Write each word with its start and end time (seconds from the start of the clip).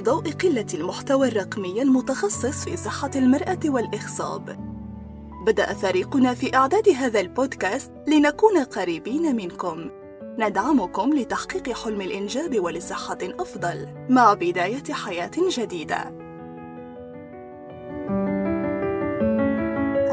في 0.00 0.06
ضوء 0.06 0.30
قلة 0.32 0.66
المحتوى 0.74 1.28
الرقمي 1.28 1.82
المتخصص 1.82 2.64
في 2.64 2.76
صحة 2.76 3.10
المرأة 3.16 3.58
والإخصاب 3.64 4.56
بدأ 5.46 5.74
فريقنا 5.74 6.34
في 6.34 6.56
إعداد 6.56 6.88
هذا 6.88 7.20
البودكاست 7.20 7.92
لنكون 8.06 8.58
قريبين 8.58 9.36
منكم. 9.36 9.90
ندعمكم 10.38 11.14
لتحقيق 11.14 11.72
حلم 11.72 12.00
الإنجاب 12.00 12.60
ولصحة 12.60 13.18
أفضل 13.22 13.88
مع 14.08 14.34
بداية 14.34 14.92
حياة 14.92 15.30
جديدة. 15.58 16.19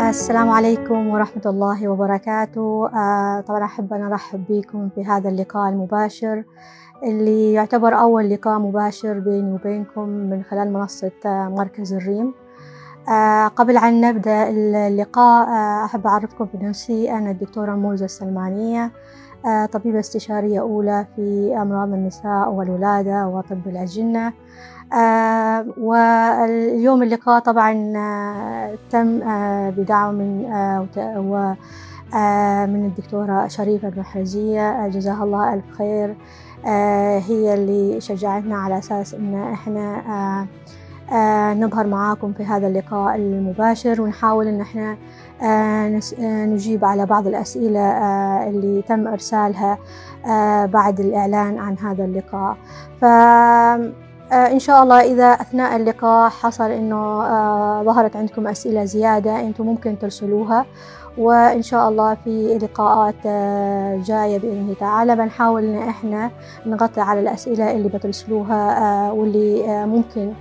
السلام 0.02 0.50
عليكم 0.50 1.08
ورحمة 1.08 1.42
الله 1.46 1.88
وبركاته. 1.88 2.90
آه، 2.94 3.42
طبعا 3.42 3.64
أحب 3.66 3.94
أن 3.94 4.04
أرحب 4.04 4.44
بكم 4.50 4.90
في 4.96 5.06
هذا 5.06 5.30
اللقاء 5.30 5.70
المباشر 5.70 6.44
اللي 7.04 7.54
يعتبر 7.54 7.94
أول 8.00 8.30
لقاء 8.30 8.60
مباشر 8.60 9.20
بيني 9.20 9.54
وبينكم 9.54 10.10
من 10.10 10.44
خلال 10.44 10.74
منصة 10.74 11.12
آه، 11.26 11.48
مركز 11.58 11.94
الريم. 11.94 12.34
قبل 13.56 13.78
أن 13.78 14.02
نبدأ 14.02 14.50
اللقاء 14.50 15.48
أحب 15.86 16.08
أعرفكم 16.08 16.48
بنفسي 16.54 17.12
أنا 17.12 17.32
الدكتورة 17.32 17.76
موزة 17.76 18.06
السلمانية 18.06 18.92
طبيبة 19.72 20.00
استشارية 20.00 20.60
أولى 20.60 21.06
في 21.16 21.56
أمراض 21.62 21.94
النساء 21.94 22.50
والولادة 22.52 23.28
وطب 23.28 23.68
الأجنة. 23.68 24.34
آه 24.94 25.66
واليوم 25.78 27.04
اللقاء 27.04 27.40
طبعا 27.40 27.94
آه 27.98 28.76
تم 28.90 29.22
آه 29.22 29.70
بدعوة 29.70 30.12
من 30.12 30.42
من 32.74 32.86
الدكتورة 32.86 33.48
شريفة 33.48 33.88
المحرزية 33.88 34.88
جزاها 34.88 35.24
الله 35.24 35.54
ألف 35.54 35.66
خير. 35.78 36.16
هي 37.28 37.54
اللي 37.54 38.02
شجعتنا 38.02 38.58
على 38.58 38.78
أساس 38.78 39.14
إن 39.14 39.36
إحنا 39.54 40.48
نظهر 41.54 41.88
معاكم 41.88 42.34
في 42.34 42.44
هذا 42.46 42.68
اللقاء 42.68 43.16
المباشر 43.16 44.02
ونحاول 44.02 44.48
إن 44.48 44.62
إحنا 44.62 44.98
نجيب 46.46 46.86
على 46.86 47.06
بعض 47.06 47.28
الأسئلة 47.28 47.80
اللي 48.50 48.82
تم 48.82 49.08
إرسالها 49.08 49.78
بعد 50.66 51.00
الإعلان 51.00 51.58
عن 51.58 51.78
هذا 51.78 52.06
اللقاء. 52.06 52.58
ف 53.02 53.06
آه 53.06 54.52
إن 54.52 54.60
شاء 54.60 54.84
الله 54.84 55.02
إذا 55.02 55.26
أثناء 55.26 55.76
اللقاء 55.76 56.30
حصل 56.30 56.72
آه 56.92 57.84
ظهرت 57.84 58.16
عندكم 58.16 58.48
أسئلة 58.48 58.86
زيادة 58.86 59.40
أنتم 59.40 59.66
ممكن 59.66 60.00
ترسلوها. 60.00 60.66
وإن 61.18 61.62
شاء 61.62 61.90
الله 61.90 62.18
في 62.24 62.60
لقاءات 62.62 63.16
آه 63.26 64.02
جاية 64.06 64.40
بإذن 64.40 64.76
تعالى. 64.80 65.16
بنحاول 65.16 65.64
إن 65.64 65.78
إحنا 65.90 66.32
نغطي 66.66 67.02
على 67.02 67.20
الأسئلة 67.20 67.72
اللي 67.72 67.90
بترسلوها 67.90 68.78
آه، 68.78 69.14
واللي 69.14 69.66
آه، 69.70 69.86
ممكن 69.86 70.34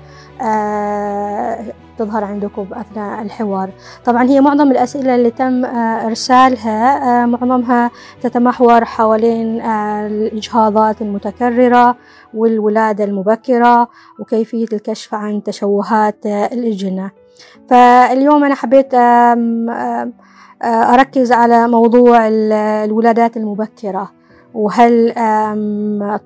تظهر 1.98 2.24
عندكم 2.24 2.66
أثناء 2.72 3.22
الحوار. 3.22 3.70
طبعا 4.04 4.22
هي 4.24 4.40
معظم 4.40 4.70
الأسئلة 4.70 5.14
اللي 5.14 5.30
تم 5.30 5.64
إرسالها 5.64 7.26
معظمها 7.26 7.90
تتمحور 8.22 8.84
حوالين 8.84 9.60
الإجهاضات 9.60 11.02
المتكررة 11.02 11.96
والولادة 12.34 13.04
المبكرة 13.04 13.88
وكيفية 14.20 14.66
الكشف 14.72 15.14
عن 15.14 15.42
تشوهات 15.42 16.26
الإجنة. 16.26 17.10
فاليوم 17.70 18.44
أنا 18.44 18.54
حبيت 18.54 18.94
أركز 20.64 21.32
على 21.32 21.68
موضوع 21.68 22.28
الولادات 22.84 23.36
المبكرة. 23.36 24.16
وهل 24.54 25.12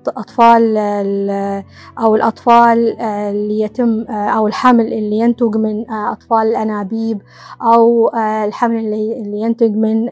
أطفال 0.07 0.79
أو 1.99 2.17
الأطفال 2.17 3.01
اللي 3.01 3.61
يتم 3.61 4.05
أو 4.11 4.47
الحمل 4.47 4.93
اللي 4.93 5.19
ينتج 5.19 5.57
من 5.57 5.91
أطفال 5.91 6.47
الأنابيب 6.47 7.23
أو 7.63 8.11
الحمل 8.45 8.77
اللي 8.79 9.41
ينتج 9.41 9.77
من 9.77 10.09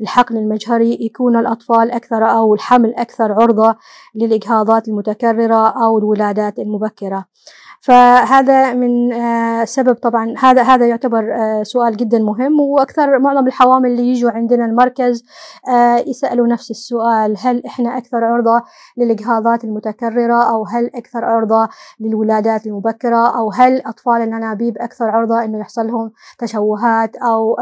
الحقن 0.00 0.36
المجهري 0.36 0.98
يكون 1.00 1.36
الأطفال 1.36 1.90
أكثر 1.90 2.24
أو 2.24 2.54
الحمل 2.54 2.94
أكثر 2.94 3.32
عرضة 3.32 3.76
للإجهاضات 4.14 4.88
المتكررة 4.88 5.68
أو 5.68 5.98
الولادات 5.98 6.58
المبكرة. 6.58 7.24
فهذا 7.80 8.72
من 8.72 9.12
آه، 9.12 9.64
سبب 9.64 9.94
طبعا. 9.94 10.34
هذا 10.38 10.62
هذا 10.62 10.86
يعتبر 10.86 11.34
آه، 11.34 11.62
سؤال 11.62 11.96
جدا 11.96 12.18
مهم 12.18 12.60
وأكثر 12.60 13.18
معظم 13.18 13.46
الحوامل 13.46 13.90
اللي 13.90 14.10
يجوا 14.10 14.30
عندنا 14.30 14.64
المركز 14.64 15.24
آه، 15.68 15.96
يسألوا 15.96 16.46
نفس 16.46 16.70
السؤال 16.70 17.36
هل 17.38 17.66
إحنا 17.66 17.98
أكثر 17.98 18.24
عرضة 18.24 18.62
للإجهاضات 18.96 19.64
المتكررة؟ 19.64 20.42
أو 20.50 20.64
هل 20.64 20.90
أكثر 20.94 21.24
عرضة 21.24 21.68
للولادات 22.00 22.66
المبكرة؟ 22.66 23.38
أو 23.38 23.50
هل 23.50 23.82
أطفال 23.86 24.22
الأنابيب 24.22 24.78
أكثر 24.78 25.10
عرضة 25.10 25.44
إنه 25.44 25.58
يحصل 25.58 25.86
لهم 25.86 26.12
تشوهات 26.38 27.16
أو 27.16 27.56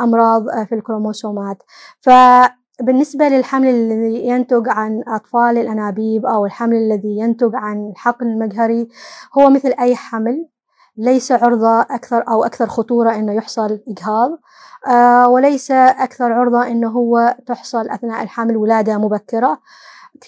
أمراض 0.00 0.64
في 0.68 0.74
الكروموسومات؟ 0.74 1.62
ف 2.00 2.10
بالنسبة 2.80 3.28
للحمل 3.28 3.68
الذي 3.68 4.26
ينتج 4.26 4.68
عن 4.68 5.02
أطفال 5.08 5.58
الأنابيب 5.58 6.26
أو 6.26 6.46
الحمل 6.46 6.76
الذي 6.76 7.18
ينتج 7.18 7.50
عن 7.54 7.90
الحقن 7.90 8.26
المجهري 8.26 8.88
هو 9.38 9.50
مثل 9.50 9.74
أي 9.80 9.96
حمل 9.96 10.48
ليس 10.96 11.32
عرضة 11.32 11.80
أكثر 11.80 12.24
أو 12.28 12.44
أكثر 12.44 12.66
خطورة 12.66 13.14
إنه 13.14 13.32
يحصل 13.32 13.80
إجهاض 13.88 14.38
آه 14.88 15.28
وليس 15.28 15.70
أكثر 15.70 16.32
عرضة 16.32 16.66
إنه 16.66 16.88
هو 16.88 17.36
تحصل 17.46 17.90
أثناء 17.90 18.22
الحمل 18.22 18.56
ولادة 18.56 18.98
مبكرة 18.98 19.60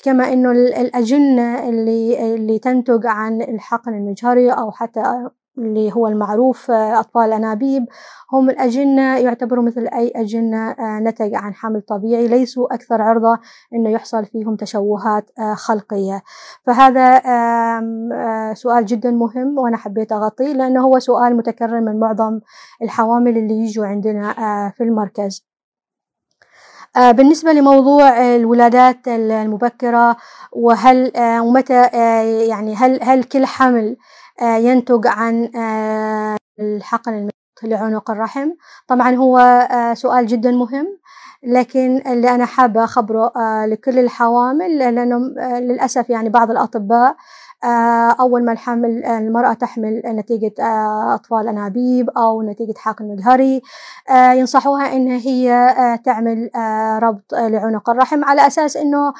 كما 0.03 0.33
إنه 0.33 0.51
الأجنة 0.51 1.69
اللي 1.69 2.35
اللي 2.35 2.59
تنتج 2.59 3.07
عن 3.07 3.43
الحقن 3.43 3.95
المجهري 3.95 4.51
أو 4.51 4.71
حتى 4.71 5.29
اللي 5.59 5.93
هو 5.93 6.07
المعروف 6.09 6.71
آه، 6.71 7.01
أطفال 7.01 7.23
الأنابيب. 7.23 7.87
هم 8.33 8.51
الأجنة 8.51 9.19
يعتبروا 9.19 9.65
مثل 9.65 9.87
أي 9.87 10.13
أجنة 10.17 10.71
آه، 10.71 11.01
نتج 11.01 11.35
عن 11.35 11.55
حمل 11.55 11.81
طبيعي. 11.81 12.29
ليسوا 12.29 12.75
أكثر 12.75 13.03
عرضة 13.03 13.39
أنه 13.75 13.91
يحصل 13.91 14.27
فيهم 14.27 14.57
تشوهات 14.57 15.31
آه، 15.39 15.55
خلقية. 15.55 16.23
فهذا 16.67 17.21
سؤال 18.55 18.87
جدا 18.87 19.11
مهم 19.11 19.59
وأنا 19.59 19.77
حبيت 19.77 20.13
أغطيه 20.13 20.53
لأنه 20.53 20.81
هو 20.81 20.99
سؤال 20.99 21.37
متكرر 21.37 21.81
من 21.81 22.01
معظم 22.01 22.41
الحوامل 22.83 23.39
اللي 23.39 23.55
يجوا 23.55 23.87
عندنا 23.87 24.33
في 24.77 24.83
المركز. 24.85 25.47
بالنسبة 26.97 27.53
لموضوع 27.53 28.35
الولادات 28.37 29.09
المبكرة 29.09 30.17
وهل 30.53 31.13
ومتى 31.41 31.83
يعني 32.49 32.75
هل 32.75 33.03
هل 33.03 33.25
كل 33.25 33.47
حمل 33.47 33.97
ينتج 34.43 35.07
عن 35.07 35.57
آه، 35.57 36.37
الحقن 36.61 37.29
لعنق 37.63 38.11
الرحم. 38.11 38.49
طبعا 38.89 39.15
هو 39.15 39.39
آه، 39.39 39.95
سؤال 39.95 40.27
جدا 40.27 40.51
مهم 40.51 40.99
لكن 41.43 42.03
اللي 42.07 42.31
أنا 42.35 42.47
حابة 42.47 42.85
أخبره 42.85 43.33
لكل 43.67 43.99
الحوامل 43.99 44.79
لأنه 44.79 45.19
للأسف 45.59 46.11
يعني 46.11 46.29
بعض 46.29 46.51
الأطباء 46.51 47.11
آه، 47.11 47.17
أول 48.21 48.45
ما 48.45 48.53
الحمل 48.53 49.05
المرأة 49.05 49.53
تحمل 49.53 50.03
نتيجة 50.07 50.55
آه، 50.61 51.15
أطفال 51.15 51.49
أنابيب 51.49 52.11
أو 52.11 52.43
نتيجة 52.43 52.75
حقن 52.77 53.05
مجهري 53.05 53.63
آه، 54.11 54.33
ينصحوها 54.33 54.97
إن 54.97 55.09
هي 55.09 55.69
تعمل 56.05 56.51
ربط 57.03 57.35
لعنق 57.35 57.91
الرحم 57.91 58.25
على 58.25 58.47
أساس 58.47 58.77
إنه 58.77 59.13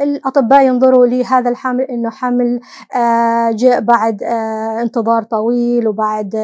الأطباء 0.00 0.66
ينظروا 0.66 1.06
لهذا 1.06 1.50
الحمل 1.50 1.80
إنه 1.80 2.10
حمل 2.10 2.60
جاء 3.54 3.80
بعد 3.80 4.22
انتظار 4.82 5.22
طويل 5.22 5.88
وبعد 5.88 6.36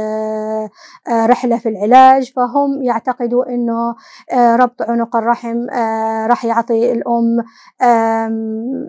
رحلة 1.09 1.59
في 1.59 1.69
العلاج 1.69 2.33
فهم 2.33 2.83
يعتقدوا 2.83 3.49
إنه 3.49 3.95
ربط 4.35 4.83
عنق 4.83 5.17
الرحم 5.17 5.67
راح 6.27 6.45
يعطي 6.45 6.93
الأم 6.93 7.45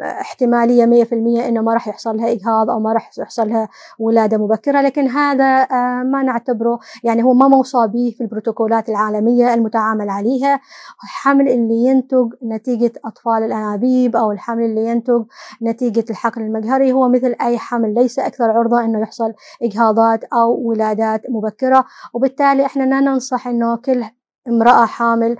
احتمالية 0.01 0.86
مية 0.86 1.04
في 1.04 1.15
المية 1.15 1.48
إنه 1.48 1.62
ما 1.62 1.74
راح 1.74 1.88
يحصل 1.88 2.18
لها 2.18 2.31
إجهاض 2.31 2.46
أو 2.49 2.79
ما 2.79 2.94
راح 2.94 3.11
يحصل 3.19 3.49
لها 3.49 3.69
ولادة 3.99 4.38
مبكرة 4.38 4.81
لكن 4.81 5.07
هذا 5.07 5.67
آه، 5.71 6.03
ما 6.03 6.23
نعتبره 6.23 6.79
يعني 7.03 7.23
هو 7.23 7.33
ما 7.33 7.47
موصى 7.47 7.88
به 7.88 8.13
في 8.17 8.21
البروتوكولات 8.21 8.89
العالمية 8.89 9.53
المتعامل 9.53 10.09
عليها. 10.09 10.59
الحمل 11.03 11.49
اللي 11.49 11.73
ينتج 11.73 12.33
نتيجة 12.44 12.91
أطفال 13.05 13.44
الأنابيب 13.44 14.15
أو 14.15 14.31
الحمل 14.31 14.65
اللي 14.65 14.85
ينتج 14.85 15.23
نتيجة 15.63 16.05
الحقن 16.09 16.41
المجهري 16.41 16.94
هو 16.94 17.09
مثل 17.09 17.35
أي 17.41 17.57
حمل 17.57 17.94
ليس 17.94 18.19
أكثر 18.19 18.51
عرضة 18.51 18.85
إنه 18.85 18.99
يحصل 19.01 19.33
إجهاضات 19.61 20.23
أو 20.23 20.53
ولادات 20.69 21.21
مبكرة. 21.29 21.85
وبالتالي 22.13 22.65
إحنا 22.65 22.83
لا 22.83 22.99
ننصح 22.99 23.47
إنه 23.47 23.75
كل 23.77 24.03
امرأة 24.47 24.85
حامل 24.85 25.38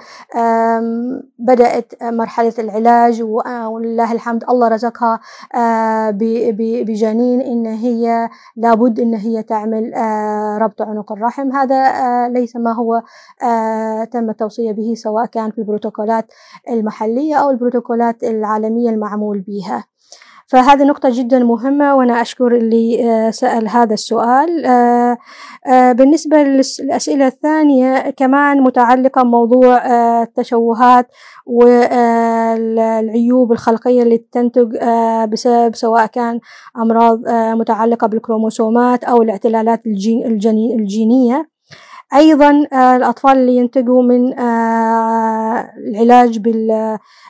بدأت 1.40 2.04
مرحلة 2.04 2.54
العلاج 2.60 3.22
ولله 3.22 4.12
الحمد 4.12 4.44
الله 4.50 4.68
رزقها 4.68 5.20
آه، 5.56 6.12
بجنين 6.88 7.42
إن 7.42 7.66
هي 7.66 8.30
لابد 8.56 9.00
إن 9.00 9.16
هي 9.16 9.44
تعمل 9.44 9.94
آه، 9.94 10.58
ربط 10.58 10.82
عنق 10.82 11.12
الرحم. 11.12 11.52
هذا 11.52 11.76
آه، 11.76 12.28
ليس 12.28 12.56
ما 12.56 12.74
هو 12.74 13.02
تم 14.12 14.30
التوصية 14.30 14.72
به 14.72 14.94
سواء 14.96 15.26
كان 15.26 15.52
في 15.52 15.58
البروتوكولات 15.58 16.26
المحلية 16.70 17.36
أو 17.36 17.50
البروتوكولات 17.50 18.24
العالمية 18.24 18.90
المعمول 18.90 19.40
بها. 19.40 19.97
فهذه 20.48 20.84
نقطة 20.84 21.10
جدا 21.14 21.40
مهمة 21.40 21.96
وأنا 21.96 22.22
أشكر 22.22 22.56
اللي 22.56 22.98
سأل 23.32 23.68
هذا 23.68 23.94
السؤال. 23.94 24.64
بالنسبة 25.68 26.38
للأسئلة 26.38 27.28
الثانية 27.28 28.10
كمان 28.10 28.62
متعلقة 28.62 29.24
بموضوع 29.24 29.78
التشوهات 30.24 31.08
والعيوب 31.46 33.52
الخلقية 33.52 34.04
اللي 34.04 34.18
تنتج 34.32 34.78
بسبب 35.32 35.76
سواء 35.76 36.06
كان 36.06 36.40
أمراض 36.78 37.20
متعلقة 37.30 38.08
بالكروموسومات 38.08 39.04
أو 39.04 39.22
الاعتلالات 39.22 39.82
الجينية. 39.86 41.57
أيضا 42.14 42.68
آه، 42.74 42.96
الأطفال 42.96 43.38
اللي 43.38 43.56
ينتجوا 43.56 44.04
من 44.04 44.40
آه، 44.40 45.74
العلاج 45.78 46.40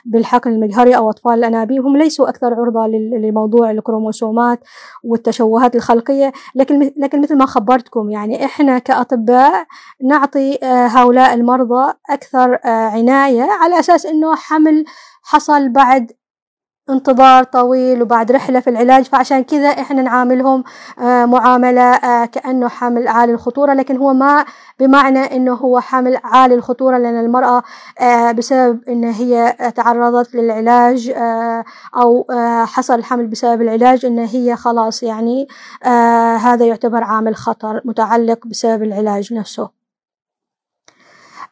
بالحقن 0.04 0.50
المجهري 0.50 0.96
أو 0.96 1.10
أطفال 1.10 1.32
الأنابيب 1.32 1.86
هم 1.86 1.96
ليسوا 1.96 2.28
أكثر 2.28 2.54
عرضة 2.54 2.86
لموضوع 3.18 3.70
الكروموسومات 3.70 4.60
والتشوهات 5.04 5.76
الخلقية. 5.76 6.32
لكن 6.54 6.92
لكن 6.96 7.20
مثل 7.20 7.36
ما 7.36 7.46
خبرتكم 7.46 8.10
يعني 8.10 8.44
إحنا 8.44 8.78
كأطباء 8.78 9.66
نعطي 10.04 10.58
آه، 10.62 10.86
هؤلاء 10.86 11.34
المرضى 11.34 11.92
أكثر 12.10 12.58
عناية 12.64 13.42
على 13.42 13.78
أساس 13.80 14.06
إنه 14.06 14.34
حمل 14.34 14.84
حصل 15.22 15.68
بعد 15.68 16.12
انتظار 16.90 17.44
طويل 17.44 18.02
وبعد 18.02 18.32
رحلة 18.32 18.60
في 18.60 18.70
العلاج 18.70 19.04
فعشان 19.04 19.44
كذا 19.44 19.68
إحنا 19.68 20.02
نعاملهم 20.02 20.64
آه، 20.98 21.24
معاملة 21.24 21.82
آه، 21.82 22.24
كأنه 22.24 22.68
حمل 22.68 23.08
عالي 23.08 23.32
الخطورة 23.32 23.74
لكن 23.74 23.96
هو 23.96 24.12
ما 24.12 24.44
بمعنى 24.80 25.18
إنه 25.18 25.54
هو 25.54 25.80
حمل 25.80 26.18
عالي 26.24 26.54
الخطورة 26.54 26.98
لأن 26.98 27.20
المرأة 27.20 27.62
آه، 28.00 28.32
بسبب 28.32 28.80
إن 28.88 29.04
هي 29.04 29.56
تعرضت 29.74 30.34
للعلاج 30.34 31.12
أو 31.96 32.26
حصل 32.66 32.94
الحمل 32.94 33.26
بسبب 33.26 33.62
العلاج 33.62 34.06
إن 34.06 34.18
هي 34.18 34.56
خلاص 34.56 35.02
يعني 35.02 35.48
هذا 36.40 36.66
يعتبر 36.66 37.04
عامل 37.04 37.36
خطر 37.36 37.80
متعلق 37.84 38.46
بسبب 38.46 38.82
العلاج 38.82 39.34
نفسه. 39.34 39.77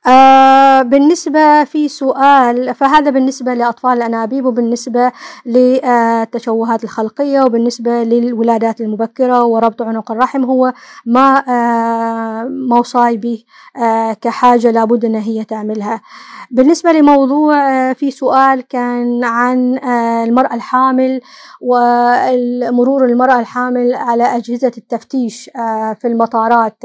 آه 0.06 0.82
بالنسبة 0.82 1.64
في 1.64 1.88
سؤال 1.88 2.74
فهذا 2.74 3.10
بالنسبة 3.10 3.54
لأطفال 3.54 3.92
الأنابيب 3.92 4.44
وبالنسبة 4.46 5.12
للتشوهات 5.46 6.84
الخلقية 6.84 7.40
وبالنسبة 7.40 8.02
للولادات 8.02 8.80
المبكرة 8.80 9.44
وربط 9.44 9.82
عنق 9.82 10.12
الرحم 10.12 10.44
هو 10.44 10.72
ما 11.06 11.44
آه 11.48 12.44
موصاي 12.48 13.16
به 13.16 13.42
آه 13.76 14.12
كحاجة 14.12 14.70
لابد 14.70 15.04
أن 15.04 15.14
هي 15.14 15.44
تعملها. 15.44 16.00
بالنسبة 16.50 16.92
لموضوع 16.92 17.56
آه 17.90 17.92
في 17.92 18.10
سؤال 18.10 18.60
كان 18.60 19.24
عن 19.24 19.78
آه 19.78 20.24
المرأة 20.24 20.54
الحامل 20.54 21.20
ومرور 21.60 23.04
المرأة 23.04 23.40
الحامل 23.40 23.94
على 23.94 24.24
أجهزة 24.36 24.72
التفتيش 24.78 25.50
آه 25.56 25.92
في 26.00 26.06
المطارات. 26.08 26.82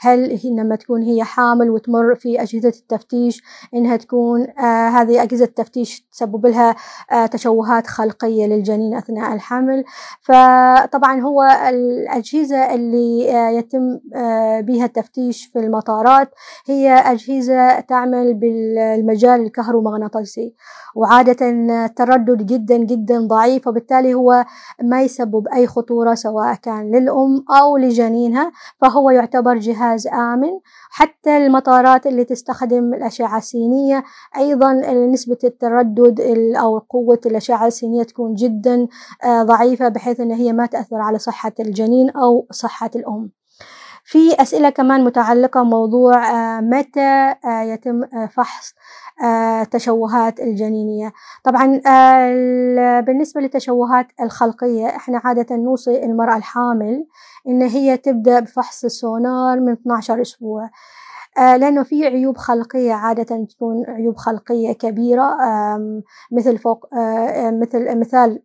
هل 0.00 0.38
لما 0.44 0.76
تكون 0.76 1.02
هي 1.02 1.24
حامل 1.24 1.70
وتمر 1.70 2.14
في 2.14 2.42
أجهزة 2.42 2.51
التفتيش 2.54 3.42
إنها 3.74 3.96
تكون 3.96 4.46
آه 4.58 4.88
هذه 4.88 5.22
أجهزة 5.22 5.44
التفتيش 5.44 6.06
تسبب 6.12 6.46
لها 6.46 6.76
آه 7.12 7.26
تشوهات 7.26 7.86
خلقية 7.86 8.46
للجنين 8.46 8.94
أثناء 8.94 9.34
الحمل. 9.34 9.84
فطبعا 10.22 11.20
هو 11.20 11.42
الأجهزة 11.68 12.74
اللي 12.74 13.30
آه 13.30 13.50
يتم 13.50 14.00
آه 14.14 14.60
بها 14.60 14.84
التفتيش 14.84 15.46
في 15.46 15.58
المطارات 15.58 16.28
هي 16.66 16.92
أجهزة 16.92 17.80
تعمل 17.80 18.34
بالمجال 18.34 19.40
الكهرومغناطيسي 19.40 20.54
وعادة 20.94 21.36
التردد 21.50 22.46
جدا 22.46 22.76
جدا 22.76 23.26
ضعيف 23.26 23.66
وبالتالي 23.66 24.14
هو 24.14 24.44
ما 24.82 25.02
يسبب 25.02 25.48
أي 25.48 25.66
خطورة 25.66 26.14
سواء 26.14 26.54
كان 26.54 26.90
للأم 26.96 27.44
أو 27.60 27.76
لجنينها 27.76 28.52
فهو 28.80 29.10
يعتبر 29.10 29.58
جهاز 29.58 30.06
آمن. 30.06 30.60
حتى 30.90 31.36
المطارات 31.36 32.06
اللي 32.06 32.24
تستخدم 32.32 32.94
الأشعة 32.94 33.38
السينية. 33.38 34.04
أيضا 34.36 34.72
نسبة 34.92 35.38
التردد 35.44 36.20
أو 36.56 36.78
قوة 36.78 37.20
الأشعة 37.26 37.66
السينية 37.66 38.02
تكون 38.02 38.34
جدا 38.34 38.88
آه، 39.24 39.42
ضعيفة 39.42 39.88
بحيث 39.88 40.20
أن 40.20 40.30
هي 40.32 40.52
ما 40.52 40.66
تأثر 40.66 40.96
على 40.96 41.18
صحة 41.18 41.52
الجنين 41.60 42.10
أو 42.10 42.46
صحة 42.50 42.90
الأم. 42.96 43.30
في 44.04 44.42
أسئلة 44.42 44.70
كمان 44.70 45.04
متعلقة 45.04 45.62
بموضوع 45.62 46.30
آه، 46.30 46.60
متى 46.60 47.34
آه، 47.44 47.62
يتم 47.62 48.26
فحص 48.26 48.74
التشوهات 49.24 50.40
الجنينية. 50.40 51.12
طبعا 51.44 51.80
بالنسبة 53.00 53.40
للتشوهات 53.40 54.06
الخلقية 54.20 54.86
إحنا 54.86 55.20
عادة 55.24 55.56
نوصي 55.56 56.04
المرأة 56.04 56.36
الحامل 56.36 57.06
إن 57.48 57.62
هي 57.62 57.96
تبدأ 57.96 58.40
بفحص 58.40 58.84
السونار 58.84 59.60
من 59.60 59.72
12 59.72 60.22
أسبوع. 60.22 60.70
لأنه 61.36 61.82
في 61.82 62.06
عيوب 62.06 62.36
خلقية 62.36 62.92
عادة 62.92 63.44
تكون 63.44 63.84
عيوب 63.88 64.16
خلقية 64.16 64.72
كبيرة 64.72 65.36
مثل 66.32 66.58
فوق 66.58 66.86
آه، 66.94 67.50
مثل 67.50 67.98
مثال 67.98 68.42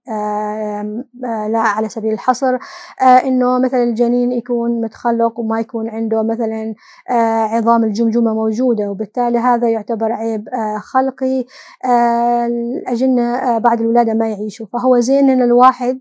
لا 1.51 1.59
على 1.59 1.89
سبيل 1.89 2.13
الحصر 2.13 2.55
آه، 3.01 3.03
إنه 3.03 3.59
مثلا 3.59 3.83
الجنين 3.83 4.31
يكون 4.31 4.81
متخلق 4.81 5.39
وما 5.39 5.59
يكون 5.59 5.89
عنده 5.89 6.23
مثلا 6.23 6.75
عظام 7.51 7.83
الجمجمة 7.83 8.33
موجودة 8.33 8.91
وبالتالي 8.91 9.37
هذا 9.37 9.69
يعتبر 9.69 10.11
عيب 10.11 10.49
خلقي 10.79 11.45
الأجنة 12.45 13.57
بعد 13.57 13.81
الولادة 13.81 14.13
ما 14.13 14.29
يعيشوا. 14.29 14.65
فهو 14.73 14.99
زين 14.99 15.29
إن 15.29 15.41
الواحد 15.41 15.99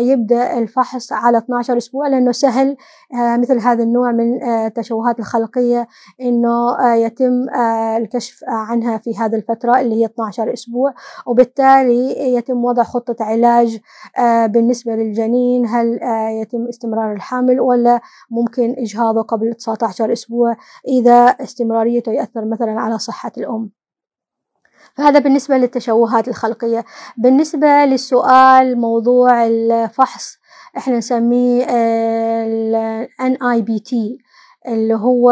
يبدأ 0.00 0.58
الفحص 0.58 1.12
على 1.12 1.38
12 1.38 1.76
أسبوع 1.76 2.08
لأنه 2.08 2.32
سهل 2.32 2.76
مثل 3.12 3.58
هذا 3.58 3.82
النوع 3.82 4.12
من 4.12 4.42
التشوهات 4.44 5.18
الخلقية 5.18 5.88
إنه 6.20 6.78
آه، 6.78 6.94
يتم 6.94 7.48
آه، 7.48 7.96
الكشف 7.96 8.44
عنها 8.48 8.98
في 8.98 9.16
هذه 9.16 9.34
الفترة 9.36 9.80
اللي 9.80 9.94
هي 9.94 10.04
12 10.06 10.52
أسبوع 10.52 10.94
وبالتالي 11.26 12.34
يتم 12.34 12.64
وضع 12.64 12.82
خطة 12.82 13.24
علاج 13.24 13.78
آه، 14.18 14.46
بالنسبة 14.46 14.92
للجنين 14.92 15.66
هل 15.66 15.98
يتم 16.42 16.68
استمرار 16.68 17.12
الحمل 17.12 17.60
ولا 17.60 18.00
ممكن 18.30 18.74
إجهاضه 18.78 19.22
قبل 19.22 19.54
19 19.54 20.12
أسبوع 20.12 20.56
إذا 20.88 21.26
استمراريته 21.26 22.12
يأثر 22.12 22.44
مثلا 22.44 22.80
على 22.80 22.98
صحة 22.98 23.32
الأم. 23.38 23.70
هذا 24.98 25.18
بالنسبة 25.18 25.56
للتشوهات 25.56 26.28
الخلقية. 26.28 26.84
بالنسبة 27.16 27.84
للسؤال 27.84 28.80
موضوع 28.80 29.46
الفحص 29.46 30.40
إحنا 30.76 30.98
نسميه 30.98 31.66
ال 31.70 33.08
NIBT 33.20 33.94
اللي 34.68 34.94
هو 34.94 35.30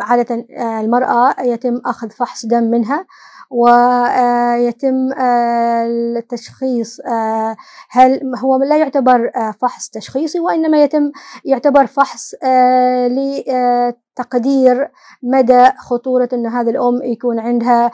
عادة 0.00 0.46
آه، 0.56 0.80
المرأة 0.80 1.42
يتم 1.42 1.80
أخذ 1.86 2.10
فحص 2.10 2.46
دم 2.46 2.62
منها 2.62 3.06
ويتم 3.50 5.12
آه، 5.12 5.86
التشخيص 5.86 7.00
آه، 7.00 7.56
هل 7.90 8.20
هو 8.36 8.56
لا 8.56 8.76
يعتبر 8.78 9.30
فحص 9.60 9.88
تشخيصي 9.88 10.40
وإنما 10.40 10.82
يتم 10.82 11.12
يعتبر 11.44 11.86
فحص 11.86 12.34
لتقدير 13.08 14.90
مدى 15.22 15.70
خطورة 15.78 16.28
أن 16.32 16.46
هذه 16.46 16.70
الأم 16.70 17.02
يكون 17.02 17.38
عندها 17.38 17.90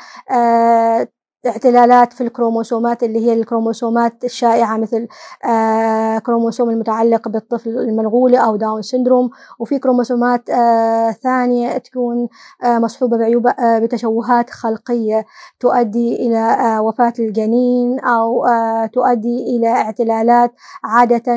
اختلالات 1.46 2.12
في 2.12 2.20
الكروموسومات 2.20 3.02
اللي 3.02 3.26
هي 3.26 3.32
الكروموسومات 3.32 4.24
الشائعة 4.24 4.76
مثل 4.76 5.08
آه 5.44 6.18
كروموسوم 6.18 6.70
المتعلق 6.70 7.28
بالطفل 7.28 7.70
المنغولي 7.70 8.38
أو 8.44 8.56
Down 8.56 8.82
syndrome. 8.82 9.30
وفي 9.58 9.78
كروموسومات 9.78 10.50
آه 10.50 11.10
ثانية 11.10 11.78
تكون 11.78 12.28
آه 12.64 12.78
مصحوبة 12.78 13.16
بعيوب 13.18 13.48
بتشوهات 13.60 14.50
خلقية 14.50 15.24
تؤدي 15.60 16.26
إلى 16.26 16.78
وفاة 16.78 17.12
الجنين 17.18 18.00
أو 18.00 18.46
تؤدي 18.92 19.56
إلى 19.56 19.68
اعتلالات 19.68 20.52
عادة 20.84 21.32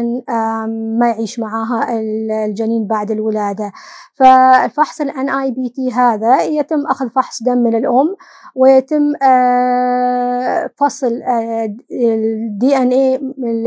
ما 0.99 1.07
يعيش 1.09 1.39
معها 1.39 1.99
الجنين 2.45 2.87
بعد 2.87 3.11
الولادة. 3.11 3.71
فالفحص 4.13 5.01
ال 5.01 5.11
NIPT 5.11 5.93
هذا 5.93 6.41
يتم 6.43 6.85
أخذ 6.89 7.09
فحص 7.09 7.43
دم 7.43 7.57
من 7.57 7.75
الأم 7.75 8.15
ويتم 8.55 9.13
فصل 10.75 11.21
ال 11.91 12.77
DNA 12.77 13.15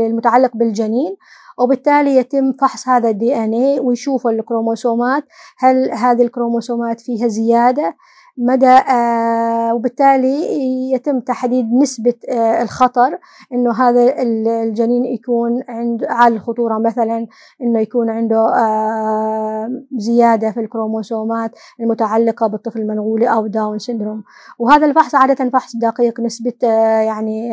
المتعلق 0.07 0.51
بالجنين 0.55 1.15
وبالتالي 1.57 2.15
يتم 2.15 2.53
فحص 2.53 2.87
هذا 2.87 3.09
ال 3.09 3.35
DNA 3.35 3.79
ويشوفوا 3.79 4.31
الكروموسومات 4.31 5.23
هل 5.57 5.91
هذه 5.91 6.21
الكروموسومات 6.21 7.01
فيها 7.01 7.27
زيادة؟ 7.27 7.95
مدى 8.37 8.67
آه 8.67 9.73
وبالتالي 9.73 10.91
يتم 10.91 11.19
تحديد 11.19 11.73
نسبة 11.73 12.13
آه 12.29 12.61
الخطر 12.61 13.19
إنه 13.53 13.71
هذا 13.71 14.21
الجنين 14.21 15.05
يكون 15.05 15.63
عند 15.69 16.05
عالي 16.05 16.35
الخطورة 16.35 16.77
مثلا 16.77 17.27
إنه 17.61 17.79
يكون 17.79 18.09
عنده 18.09 18.55
آه 18.55 19.81
زيادة 19.97 20.51
في 20.51 20.59
الكروموسومات 20.59 21.51
المتعلقة 21.79 22.47
بالطفل 22.47 22.79
المنغولي 22.79 23.27
أو 23.33 23.47
Down 23.47 23.79
syndrome. 23.79 24.23
وهذا 24.59 24.85
الفحص 24.85 25.15
عادة 25.15 25.49
فحص 25.49 25.75
دقيق 25.75 26.19
نسبة 26.19 26.53
يعني 27.01 27.51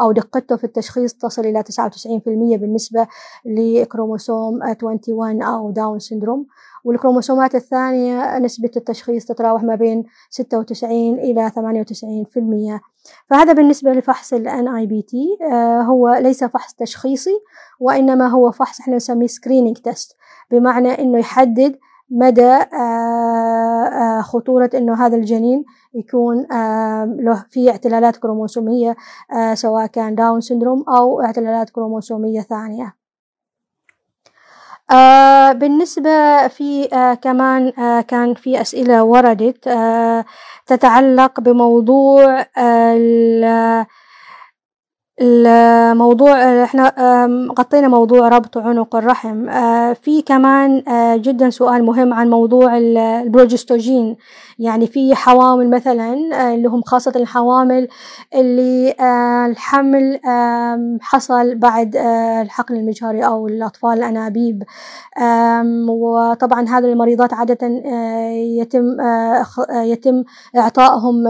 أو 0.00 0.12
دقته 0.12 0.56
في 0.56 0.64
التشخيص 0.64 1.14
تصل 1.14 1.42
إلى 1.42 1.62
99% 1.62 1.66
بالنسبة 2.26 3.06
لكروموسوم 3.44 4.62
21 4.62 5.42
أو 5.42 5.70
Down 5.70 5.98
syndrome. 5.98 6.46
والكروموسومات 6.84 7.54
الثانية 7.54 8.38
نسبة 8.38 8.70
التشخيص 8.76 9.24
تتراوح 9.24 9.62
ما 9.62 9.74
بين 9.74 10.04
96 10.30 10.90
إلى 11.18 11.50
98% 11.50 12.80
فهذا 13.30 13.52
بالنسبة 13.52 13.92
لفحص 13.92 14.32
ال 14.32 14.48
NIPT 14.48 15.42
آه 15.52 15.80
هو 15.82 16.14
ليس 16.14 16.44
فحص 16.44 16.74
تشخيصي 16.74 17.40
وإنما 17.80 18.28
هو 18.28 18.50
فحص 18.50 18.80
إحنا 18.80 18.96
نسميه 18.96 19.26
screening 19.26 19.76
test 19.76 20.16
بمعنى 20.50 20.88
إنه 20.88 21.18
يحدد 21.18 21.78
مدى 22.10 22.42
آه 22.52 23.84
آه 23.84 24.20
خطورة 24.20 24.70
إنه 24.74 25.06
هذا 25.06 25.16
الجنين 25.16 25.64
يكون 25.94 26.46
له 27.24 27.44
في 27.50 27.70
اعتلالات 27.70 28.16
كروموسومية 28.16 28.96
سواء 29.54 29.86
كان 29.86 30.14
داون 30.14 30.40
سندروم 30.40 30.84
أو 30.88 31.22
اعتلالات 31.22 31.70
كروموسومية 31.70 32.40
ثانية. 32.40 32.99
آه 34.90 35.52
بالنسبة 35.52 36.10
في 36.48 36.88
آه 36.92 37.14
كمان 37.14 37.72
آه 37.78 38.00
كان 38.00 38.34
في 38.34 38.60
أسئلة 38.60 39.04
وردت 39.04 39.68
تتعلق 40.66 41.40
بموضوع 41.40 42.46
الموضوع 45.22 46.64
إحنا 46.64 46.92
غطينا 47.58 47.88
موضوع 47.88 48.28
ربط 48.28 48.58
عنق 48.58 48.96
الرحم. 48.96 49.46
في 49.94 50.22
كمان 50.26 50.82
جدا 51.20 51.50
سؤال 51.50 51.84
مهم 51.84 52.14
عن 52.14 52.30
موضوع 52.30 52.78
ال 52.78 52.89
progestogen. 52.89 54.16
يعني 54.58 54.86
في 54.86 55.14
حوامل 55.14 55.70
مثلا 55.70 56.14
اللي 56.54 56.68
هم 56.68 56.82
خاصة 56.82 57.12
الحوامل 57.16 57.88
اللي 58.34 58.94
الحمل 59.50 60.20
حصل 61.00 61.54
بعد 61.54 61.96
الحقن 62.42 62.76
المجهري 62.76 63.26
أو 63.26 63.46
الأطفال 63.48 63.98
الأنابيب. 63.98 64.62
وطبعا 65.88 66.68
هذه 66.68 66.84
المريضات 66.84 67.34
عادة 67.34 67.66
يتم 68.60 68.96
يتم 69.70 70.24
إعطائهم 70.56 71.26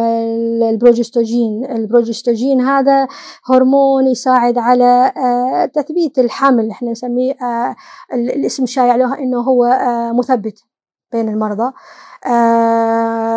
ال 0.70 0.77
progestogen. 0.77 1.64
ال 1.70 1.78
progestogen 1.78 2.60
هذا 2.60 3.08
هرمون 3.46 3.79
يساعد 4.10 4.58
على 4.58 5.12
تثبيت 5.74 6.18
الحمل 6.18 6.70
إحنا 6.70 6.90
نسميه 6.90 7.34
الاسم 8.12 8.62
الشائع 8.62 8.96
له 8.96 9.18
إنه 9.18 9.40
هو 9.40 9.78
مثبت 10.18 10.64
بين 11.12 11.28
المرضى 11.28 11.72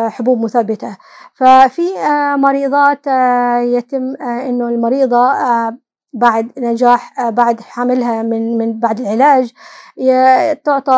حبوب 0.09 0.41
مثبتة. 0.41 0.97
ففي 1.33 1.87
مريضات 2.37 3.07
يتم 3.77 4.15
إنه 4.21 4.67
المريضة 4.69 5.31
بعد 6.13 6.51
نجاح 6.57 7.29
بعد 7.29 7.61
حملها 7.61 8.23
من 8.23 8.57
من 8.57 8.79
بعد 8.79 8.99
العلاج 8.99 9.51
تعطى 10.63 10.95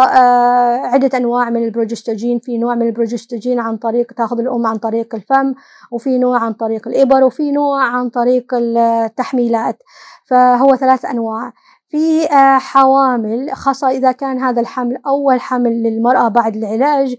عدة 0.94 1.18
أنواع 1.18 1.50
من 1.50 1.64
البروجستوجين 1.64 2.40
في 2.40 2.58
نوع 2.58 2.76
من 2.76 2.88
البروجستوجين 2.88 3.60
عن 3.60 3.78
طريق 3.78 4.14
تاخذ 4.14 4.40
الأم 4.40 4.68
عن 4.68 4.76
طريق 4.78 5.16
الفم 5.16 5.54
وفي 5.92 6.18
نوع 6.18 6.40
عن 6.40 6.54
طريق 6.54 6.88
الإبر 6.88 7.24
وفي 7.24 7.52
نوع 7.52 7.84
عن 7.84 8.10
طريق 8.10 8.54
التحميلات. 8.54 9.84
فهو 10.26 10.76
ثلاث 10.76 11.06
أنواع. 11.06 11.54
في 11.90 12.28
حوامل 12.60 13.52
خاصة 13.54 13.90
إذا 13.90 14.12
كان 14.12 14.40
هذا 14.40 14.62
الحمل 14.62 14.98
أول 15.08 15.42
حمل 15.42 15.84
للمرأة 15.84 16.28
بعد 16.28 16.56
العلاج 16.56 17.16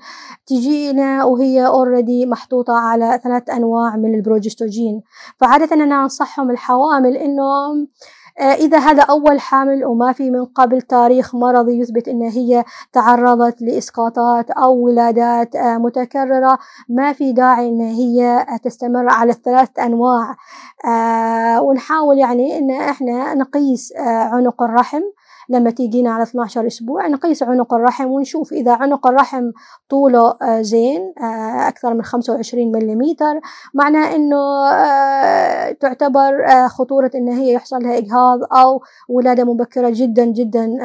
تجينا 0.46 1.24
وهي 1.24 1.66
already 1.66 2.26
محطوطة 2.26 2.78
على 2.78 3.20
ثلاث 3.24 3.50
أنواع 3.50 3.96
من 3.96 4.14
ال 4.14 4.21
progestogen. 4.21 5.02
فعادة 5.36 5.76
أنا 5.76 6.02
أنصحهم 6.02 6.50
الحوامل 6.50 7.16
إنه 7.16 7.42
إذا 8.40 8.78
هذا 8.78 9.02
أول 9.02 9.40
حمل 9.40 9.84
وما 9.84 10.12
في 10.12 10.30
من 10.30 10.44
قبل 10.44 10.82
تاريخ 10.82 11.34
مرضي 11.34 11.78
يثبت 11.78 12.08
أن 12.08 12.22
هي 12.22 12.64
تعرضت 12.92 13.62
لإسقاطات 13.62 14.50
أو 14.50 14.74
ولادات 14.74 15.56
متكررة 15.56 16.58
ما 16.88 17.12
في 17.12 17.32
داعي 17.32 17.68
أن 17.68 17.80
هي 17.80 18.46
تستمر 18.64 19.08
على 19.08 19.30
الثلاث 19.32 19.78
أنواع. 19.78 20.36
ونحاول 21.60 22.18
يعني 22.18 22.58
أن 22.58 22.70
إحنا 22.70 23.34
نقيس 23.34 23.92
عنق 24.06 24.62
الرحم. 24.62 25.02
لما 25.48 25.70
تيجينا 25.70 26.10
على 26.10 26.22
12 26.22 26.66
أسبوع 26.66 27.06
نقيس 27.06 27.42
عنق 27.42 27.74
الرحم 27.74 28.06
ونشوف 28.06 28.52
إذا 28.52 28.72
عنق 28.72 29.06
الرحم 29.06 29.50
طوله 29.88 30.34
زين 30.60 31.12
أكثر 31.68 31.94
من 31.94 32.02
25 32.02 32.72
ملم 32.72 33.16
معناه 33.74 34.14
إنه 34.16 34.36
تعتبر 35.72 36.46
خطورة 36.68 37.10
إن 37.14 37.28
هي 37.28 37.52
يحصل 37.52 37.78
لها 37.82 37.98
إجهاض 37.98 38.38
أو 38.52 38.82
ولادة 39.08 39.44
مبكرة 39.44 39.90
جدا 39.94 40.24
جدا 40.24 40.76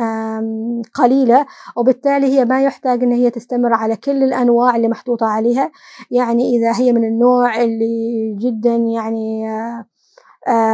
قليلة. 0.94 1.46
وبالتالي 1.78 2.40
هي 2.40 2.46
ما 2.46 2.64
يحتاج 2.64 3.04
إن 3.04 3.12
هي 3.12 3.30
تستمر 3.30 3.74
على 3.74 3.96
كل 3.96 4.24
الأنواع 4.24 4.76
اللي 4.76 4.88
محطوطة 4.88 5.26
عليها. 5.26 5.72
يعني 6.12 6.58
إذا 6.58 6.76
هي 6.76 6.94
من 6.94 7.04
النوع 7.04 7.62
اللي 7.62 8.36
جدا 8.40 8.76
يعني 8.76 9.48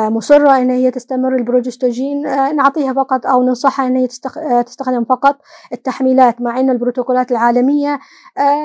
مصرة 0.10 0.58
إن 0.58 0.70
هي 0.70 0.92
تستمر 0.92 1.36
البروجستوجين 1.36 2.22
نعطيها 2.56 2.94
فقط 2.94 3.26
أو 3.26 3.44
ننصحها 3.44 3.88
إن 3.88 3.96
هي 3.96 4.08
تستخدم 4.64 5.04
فقط 5.04 5.38
التحميلات 5.74 6.42
مع 6.42 6.60
إن 6.60 6.70
البروتوكولات 6.70 7.32
العالمية 7.32 8.00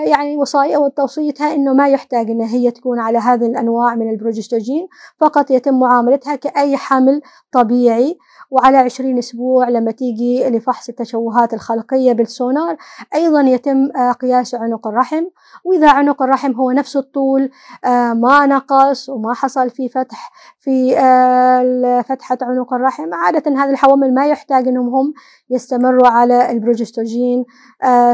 يعني 0.07 0.37
وصايا 0.37 0.79
وتوصيتها 0.79 1.55
إنه 1.55 1.75
ما 1.75 1.89
يحتاج 1.89 2.31
إن 2.31 2.41
هي 2.41 2.71
تكون 2.71 3.01
على 3.01 3.19
هذه 3.19 3.47
الأنواع 3.47 3.95
من 3.95 4.11
البروجستوجين 4.11 4.89
فقط 5.21 5.51
يتم 5.51 5.81
معاملتها 5.81 6.37
كأي 6.37 6.77
حمل 6.77 7.23
طبيعي 7.53 8.19
وعلى 8.51 8.77
عشرين 8.77 9.19
أسبوع 9.19 9.69
لما 9.69 9.91
تيجي 9.91 10.49
لفحص 10.49 10.89
التشوهات 10.89 11.55
الخلقية 11.55 12.13
بالسونار 12.13 12.77
أيضا 13.15 13.41
يتم 13.41 13.89
قياس 14.21 14.55
عنق 14.55 14.87
الرحم 14.87 15.25
وإذا 15.65 15.91
عنق 15.91 16.23
الرحم 16.23 16.53
هو 16.53 16.71
نفس 16.71 16.97
الطول 16.97 17.51
ما 18.15 18.47
نقص 18.47 19.09
وما 19.09 19.35
حصل 19.35 19.71
في 19.71 19.89
فتح 19.89 20.33
في 20.61 20.92
فتحة 22.03 22.39
عنق 22.43 22.75
الرحم. 22.75 23.15
عادة 23.15 23.51
هذه 23.51 23.71
الحوامل 23.71 24.15
ما 24.15 24.27
يحتاج 24.27 24.69
أنهم 24.69 24.89
هم 24.95 25.15
يستمروا 25.51 26.09
على 26.09 26.51
البروجستوجين 26.51 27.45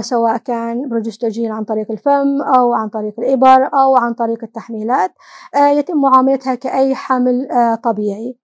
سواء 0.01 0.37
كان 0.37 0.89
بروجستوجين 0.89 1.53
عن 1.53 1.65
طريق 1.65 1.91
الفم 1.91 2.43
أو 2.43 2.75
عن 2.75 2.89
طريق 2.89 3.15
الإبر 3.19 3.71
أو 3.75 3.97
عن 3.97 4.13
طريق 4.15 4.39
التحميلات 4.43 5.13
يتم 5.57 6.01
معاملتها 6.01 6.55
كأي 6.55 6.95
حمل 6.95 7.49
طبيعي. 7.83 8.37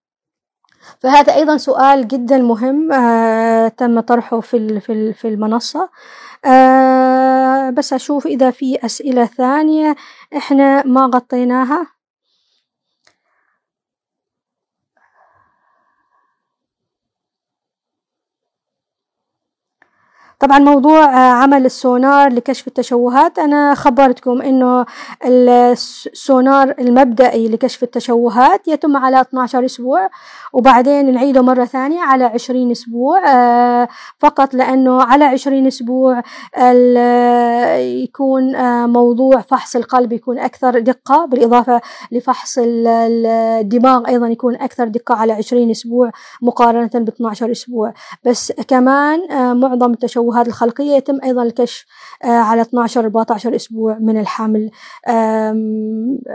فهذا 1.01 1.35
أيضا 1.35 1.57
سؤال 1.57 2.09
جدا 2.09 2.39
مهم 2.39 2.93
آه 2.93 3.69
تم 3.69 4.01
طرحه 4.01 4.41
في 4.41 4.81
في 4.81 5.13
في 5.13 5.29
المنصة. 5.29 5.89
آه 6.45 7.71
بس 7.71 7.93
أشوف 7.93 8.27
إذا 8.27 8.51
في 8.51 8.87
أسئلة 8.87 9.25
ثانية 9.25 9.97
إحنا 10.37 10.87
ما 10.87 11.11
غطيناها. 11.15 11.87
طبعا 20.41 20.59
موضوع 20.59 21.05
عمل 21.17 21.67
السونار 21.67 22.33
لكشف 22.33 22.67
التشوهات 22.67 23.39
أنا 23.39 23.75
خبرتكم 23.75 24.43
إنه 24.43 24.87
السونار 25.27 26.75
المبدئي 26.79 27.49
لكشف 27.49 27.83
التشوهات 27.83 28.69
يتم 28.69 28.97
على 28.97 29.21
12 29.21 29.65
أسبوع 29.65 30.09
وبعدين 30.53 31.15
نعيده 31.15 31.43
مرة 31.43 31.65
ثانية 31.65 32.01
على 32.01 32.25
20 32.25 32.71
أسبوع 32.71 33.21
فقط 34.19 34.55
لأنه 34.55 35.03
على 35.03 35.25
20 35.25 35.67
أسبوع 35.67 36.23
يكون 37.79 38.55
موضوع 38.89 39.41
فحص 39.41 39.77
القلب 39.77 40.13
يكون 40.13 40.39
أكثر 40.39 40.79
دقة 40.79 41.25
بالإضافة 41.25 41.81
لفحص 42.13 42.59
الدماغ 42.63 44.09
أيضا 44.09 44.29
يكون 44.29 44.55
أكثر 44.55 44.89
دقة 44.89 45.15
على 45.15 45.33
20 45.33 45.71
أسبوع 45.71 46.11
مقارنة 46.43 46.91
ب 46.95 47.09
12 47.09 47.51
أسبوع. 47.51 47.95
بس 48.25 48.53
كمان 48.69 49.21
معظم 49.61 49.91
التشوهات 49.93 50.24
التشوهات 50.25 50.49
الخلقية 50.49 50.93
يتم 50.97 51.19
أيضا 51.25 51.43
الكشف 51.43 51.85
على 52.25 52.63
12 52.63 53.01
14 53.05 53.57
أسبوع 53.57 53.99
من 53.99 54.21
الحمل. 54.21 54.71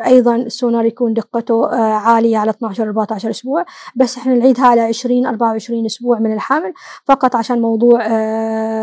أيضا 0.05 0.35
السونار 0.35 0.85
يكون 0.85 1.13
دقته 1.13 1.75
عالية 1.95 2.37
على 2.37 2.49
12 2.51 2.83
14 2.83 3.29
أسبوع. 3.29 3.65
بس 3.95 4.17
إحنا 4.17 4.35
نعيدها 4.35 4.65
على 4.65 4.81
20 4.81 5.25
24 5.25 5.85
أسبوع 5.85 6.19
من 6.19 6.33
الحمل 6.33 6.73
فقط 7.05 7.35
عشان 7.35 7.61
موضوع 7.61 7.99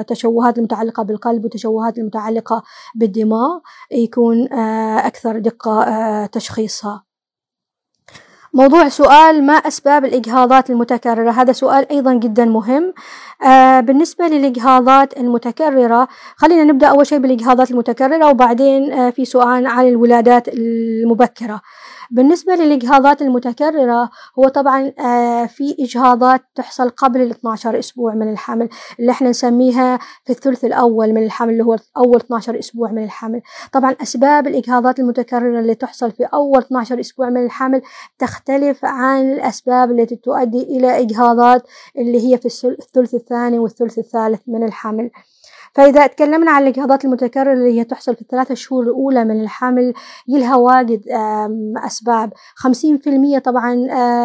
تشوهات 0.02 0.58
المتعلقة 0.58 1.02
بالقلب 1.02 1.44
وتشوهات 1.44 1.98
المتعلقة 1.98 2.62
بالدماغ 2.94 3.58
يكون 3.90 4.52
أكثر 4.52 5.38
دقة 5.38 6.26
تشخيصها. 6.26 7.05
موضوع 8.56 8.88
سؤال 8.88 9.46
ما 9.46 9.52
أسباب 9.52 10.04
الإجهاضات 10.04 10.70
المتكررة؟ 10.70 11.30
هذا 11.30 11.52
سؤال 11.52 11.90
أيضا 11.92 12.14
جدا 12.14 12.44
مهم. 12.44 12.94
آه 13.42 13.80
بالنسبة 13.80 14.26
للإجهاضات 14.26 15.16
المتكررة 15.16 16.08
خلينا 16.36 16.64
نبدأ 16.64 16.86
أول 16.86 17.06
شيء 17.06 17.18
بالإجهاضات 17.18 17.70
المتكررة 17.70 18.30
وبعدين 18.30 18.92
آه 18.92 19.10
في 19.10 19.24
سؤال 19.24 19.66
عن 19.66 19.88
الولادات 19.88 20.48
المبكرة. 20.48 21.60
بالنسبة 22.10 22.54
للإجهاضات 22.54 23.22
المتكررة 23.22 24.10
هو 24.38 24.48
طبعا 24.48 24.92
آه 24.98 25.46
في 25.46 25.76
إجهاضات 25.80 26.40
تحصل 26.54 26.88
قبل 26.88 27.20
ال 27.20 27.30
12 27.30 27.78
أسبوع 27.78 28.14
من 28.14 28.32
الحمل 28.32 28.68
اللي 29.00 29.12
إحنا 29.12 29.30
نسميها 29.30 29.98
في 30.24 30.30
الثلث 30.32 30.64
الأول 30.64 31.12
من 31.12 31.24
الحمل 31.24 31.52
اللي 31.52 31.64
هو 31.64 31.76
أول 31.96 32.16
12 32.16 32.58
أسبوع 32.58 32.90
من 32.90 33.04
الحمل. 33.04 33.42
طبعا 33.72 33.96
أسباب 34.02 34.46
الإجهاضات 34.46 35.00
المتكررة 35.00 35.60
اللي 35.60 35.74
تحصل 35.74 36.12
في 36.12 36.24
أول 36.24 36.58
12 36.58 37.00
أسبوع 37.00 37.30
من 37.30 37.44
الحمل 37.44 37.82
تختلف 38.18 38.84
عن 38.84 39.32
الأسباب 39.32 39.90
التي 39.90 40.16
تؤدي 40.16 40.62
إلى 40.62 41.00
إجهاضات 41.00 41.62
اللي 41.98 42.28
هي 42.32 42.38
في 42.38 42.46
الثلث 42.68 43.14
الثاني 43.14 43.58
والثلث 43.58 43.98
الثالث 43.98 44.40
من 44.46 44.64
الحمل. 44.64 45.10
فإذا 45.76 46.06
تكلمنا 46.06 46.50
عن 46.50 46.62
الإجهاضات 46.62 47.04
المتكررة 47.04 47.52
اللي 47.52 47.78
هي 47.80 47.84
تحصل 47.84 48.14
في 48.14 48.22
الثلاثة 48.22 48.54
شهور 48.54 48.82
الأولى 48.82 49.24
من 49.24 49.40
الحمل 49.40 49.94
يلها 50.28 50.56
واجد 50.56 51.02
أسباب. 51.86 52.32
خمسين 52.54 52.98
في 52.98 53.10
المية 53.10 53.38
طبعا 53.38 53.74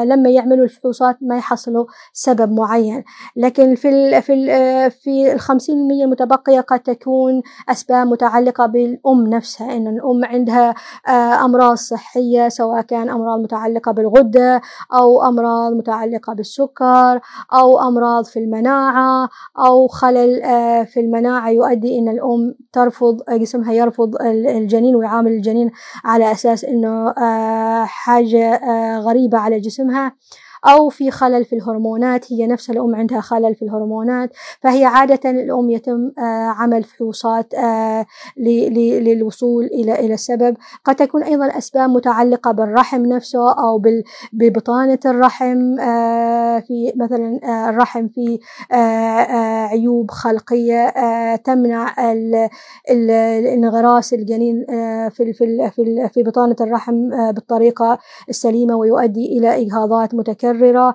لما 0.05 0.29
يعملوا 0.29 0.63
الفحوصات 0.63 1.17
ما 1.21 1.37
يحصلوا 1.37 1.85
سبب 2.13 2.51
معين. 2.51 3.03
لكن 3.35 3.75
في 3.75 3.89
ال 3.89 4.21
في 4.21 4.33
ال 4.33 4.91
في 4.91 5.33
الخمسين 5.33 5.77
المية 5.77 6.03
المتبقية 6.03 6.59
قد 6.61 6.79
تكون 6.79 7.41
أسباب 7.69 8.07
متعلقة 8.07 8.65
بالأم 8.65 9.27
نفسها. 9.27 9.77
إن 9.77 9.87
الأم 9.87 10.25
عندها 10.25 10.75
أمراض 11.45 11.75
صحية 11.75 12.49
سواء 12.49 12.81
كان 12.81 13.09
أمراض 13.09 13.39
متعلقة 13.39 13.91
بالغدة 13.91 14.61
أو 14.93 15.23
أمراض 15.23 15.71
متعلقة 15.73 16.33
بالسكر 16.33 17.19
أو 17.53 17.79
أمراض 17.87 18.25
في 18.25 18.39
المناعة 18.39 19.29
أو 19.59 19.87
خلل 19.87 20.41
في 20.85 20.99
المناعة. 20.99 21.40
يؤدي 21.49 21.99
إن 21.99 22.09
الأم 22.09 22.55
ترفض 22.73 23.21
جسمها 23.29 23.73
يرفض 23.73 24.15
الجنين 24.21 24.95
ويعامل 24.95 25.31
الجنين 25.31 25.71
على 26.03 26.31
أساس 26.31 26.65
إنه 26.65 27.13
حاجة 27.85 28.61
غريبة 28.99 29.37
على 29.37 29.59
جسمها. 29.59 30.15
أو 30.67 30.89
في 30.89 31.11
خلل 31.11 31.45
في 31.45 31.55
الهرمونات 31.55 32.33
هي 32.33 32.47
نفسها 32.47 32.73
الأم 32.73 32.95
عندها 32.95 33.21
خلل 33.21 33.55
في 33.55 33.61
الهرمونات 33.61 34.29
فهي 34.61 34.85
عادة 34.85 35.29
الأم 35.29 35.69
يتم 35.69 36.11
عمل 36.57 36.83
فحوصات 36.83 37.53
للوصول 38.37 39.65
إلى 39.65 39.99
إلى 39.99 40.13
السبب. 40.13 40.57
قد 40.85 40.95
تكون 40.95 41.23
أيضا 41.23 41.45
أسباب 41.57 41.89
متعلقة 41.89 42.51
بالرحم 42.51 43.05
نفسه 43.05 43.51
أو 43.51 43.81
ببطانة 44.33 44.99
الرحم 45.05 45.75
في 46.67 46.93
مثلا 46.95 47.39
الرحم 47.69 48.07
في 48.07 48.39
عيوب 49.71 50.11
خلقية 50.11 50.89
تمنع 51.35 51.95
انغراس 53.53 54.13
الجنين 54.13 54.65
في 55.09 55.33
في 55.33 55.69
في 56.13 56.23
بطانة 56.23 56.55
الرحم 56.61 57.09
بالطريقة 57.31 57.99
السليمة 58.29 58.75
ويؤدي 58.75 59.37
إلى 59.37 59.61
إجهاضات 59.61 60.15
متكررة 60.15 60.50
متكررة. 60.51 60.93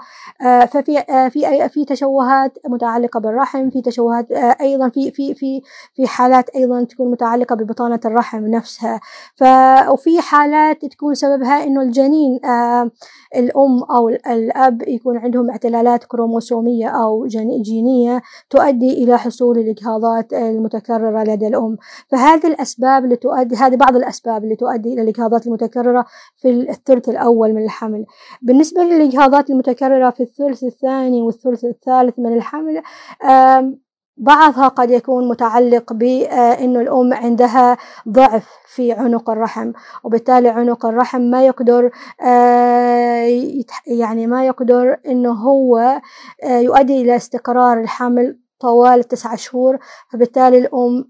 ففي 0.67 1.05
في 1.31 1.69
في 1.69 1.85
تشوهات 1.85 2.59
متعلقة 2.69 3.21
بالرحم 3.21 3.71
في 3.71 3.83
تشوهات 3.83 4.33
أيضا 4.33 4.89
في 4.89 5.11
في 5.11 5.35
في 5.35 5.63
في 5.95 6.07
حالات 6.07 6.49
أيضا 6.49 6.85
تكون 6.85 7.11
متعلقة 7.11 7.57
ببطانة 7.57 8.01
الرحم 8.05 8.47
نفسها. 8.47 9.01
ف 9.35 9.45
وفي 9.89 10.21
حالات 10.21 10.85
تكون 10.85 11.15
سببها 11.15 11.65
إنه 11.65 11.83
الجنين 11.83 12.41
الأم 13.37 13.83
أو 13.83 14.09
الأب 14.09 14.83
يكون 14.89 15.19
عندهم 15.19 15.51
اعتلالات 15.51 16.05
كروموسومية 16.05 16.89
أو 16.89 17.27
جينية 17.63 18.23
تؤدي 18.51 19.05
إلى 19.05 19.19
حصول 19.19 19.59
الإجهاضات 19.59 20.33
المتكررة 20.33 21.23
لدى 21.23 21.47
الأم. 21.47 21.77
فهذه 22.09 22.47
الأسباب 22.47 23.05
اللي 23.05 23.17
تؤدي 23.17 23.57
هذه 23.57 23.77
بعض 23.77 23.97
الأسباب 23.97 24.45
اللي 24.45 24.57
تؤدي 24.57 24.93
إلى 24.93 25.03
الإجهاضات 25.03 25.47
المتكررة 25.47 26.07
في 26.37 26.51
الثلث 26.51 27.09
الأول 27.09 27.53
من 27.53 27.65
الحمل. 27.65 28.07
بالنسبة 28.43 28.83
للإجهاضات 28.83 29.46
المتكررة 29.51 30.11
في 30.11 30.23
الثلث 30.23 30.65
الثاني 30.65 31.23
والثلث 31.23 31.65
الثالث 31.65 32.19
من 32.19 32.33
الحمل 32.33 32.83
بعضها 34.17 34.69
قد 34.69 34.91
يكون 34.91 35.29
متعلق 35.29 35.93
بأنه 35.93 36.81
الأم 36.81 37.15
عندها 37.15 37.77
ضعف 38.09 38.49
في 38.67 38.93
عنق 38.93 39.31
الرحم 39.31 39.73
وبالتالي 40.05 40.49
عنق 40.49 40.87
الرحم 40.87 41.21
ما 41.21 41.47
يقدر 41.47 41.91
يعني 43.87 44.27
ما 44.27 44.47
يقدر 44.47 44.99
أنه 45.07 45.33
هو 45.33 46.01
يؤدي 46.45 47.01
إلى 47.01 47.17
استقرار 47.17 47.81
الحمل 47.81 48.39
طوال 48.61 48.99
التسعة 49.01 49.37
شهور. 49.37 49.79
فبالتالي 50.13 50.59
الأم 50.59 51.07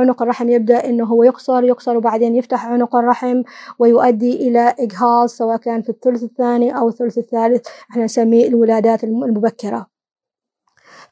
عنق 0.00 0.22
الرحم 0.22 0.48
يبدأ 0.48 0.84
إنه 0.84 1.04
هو 1.04 1.22
يقصر 1.22 1.64
يقصر 1.64 1.96
وبعدين 1.96 2.36
يفتح 2.36 2.66
عنق 2.66 2.96
الرحم 2.96 3.42
ويؤدي 3.78 4.48
إلى 4.48 4.74
إجهاض 4.78 5.26
سواء 5.26 5.56
كان 5.56 5.82
في 5.82 5.88
الثلث 5.88 6.22
الثاني 6.22 6.78
أو 6.78 6.88
الثلث 6.88 7.18
الثالث. 7.18 7.66
إحنا 7.90 8.04
نسميه 8.04 8.48
الولادات 8.48 9.04
المبكرة. 9.04 9.93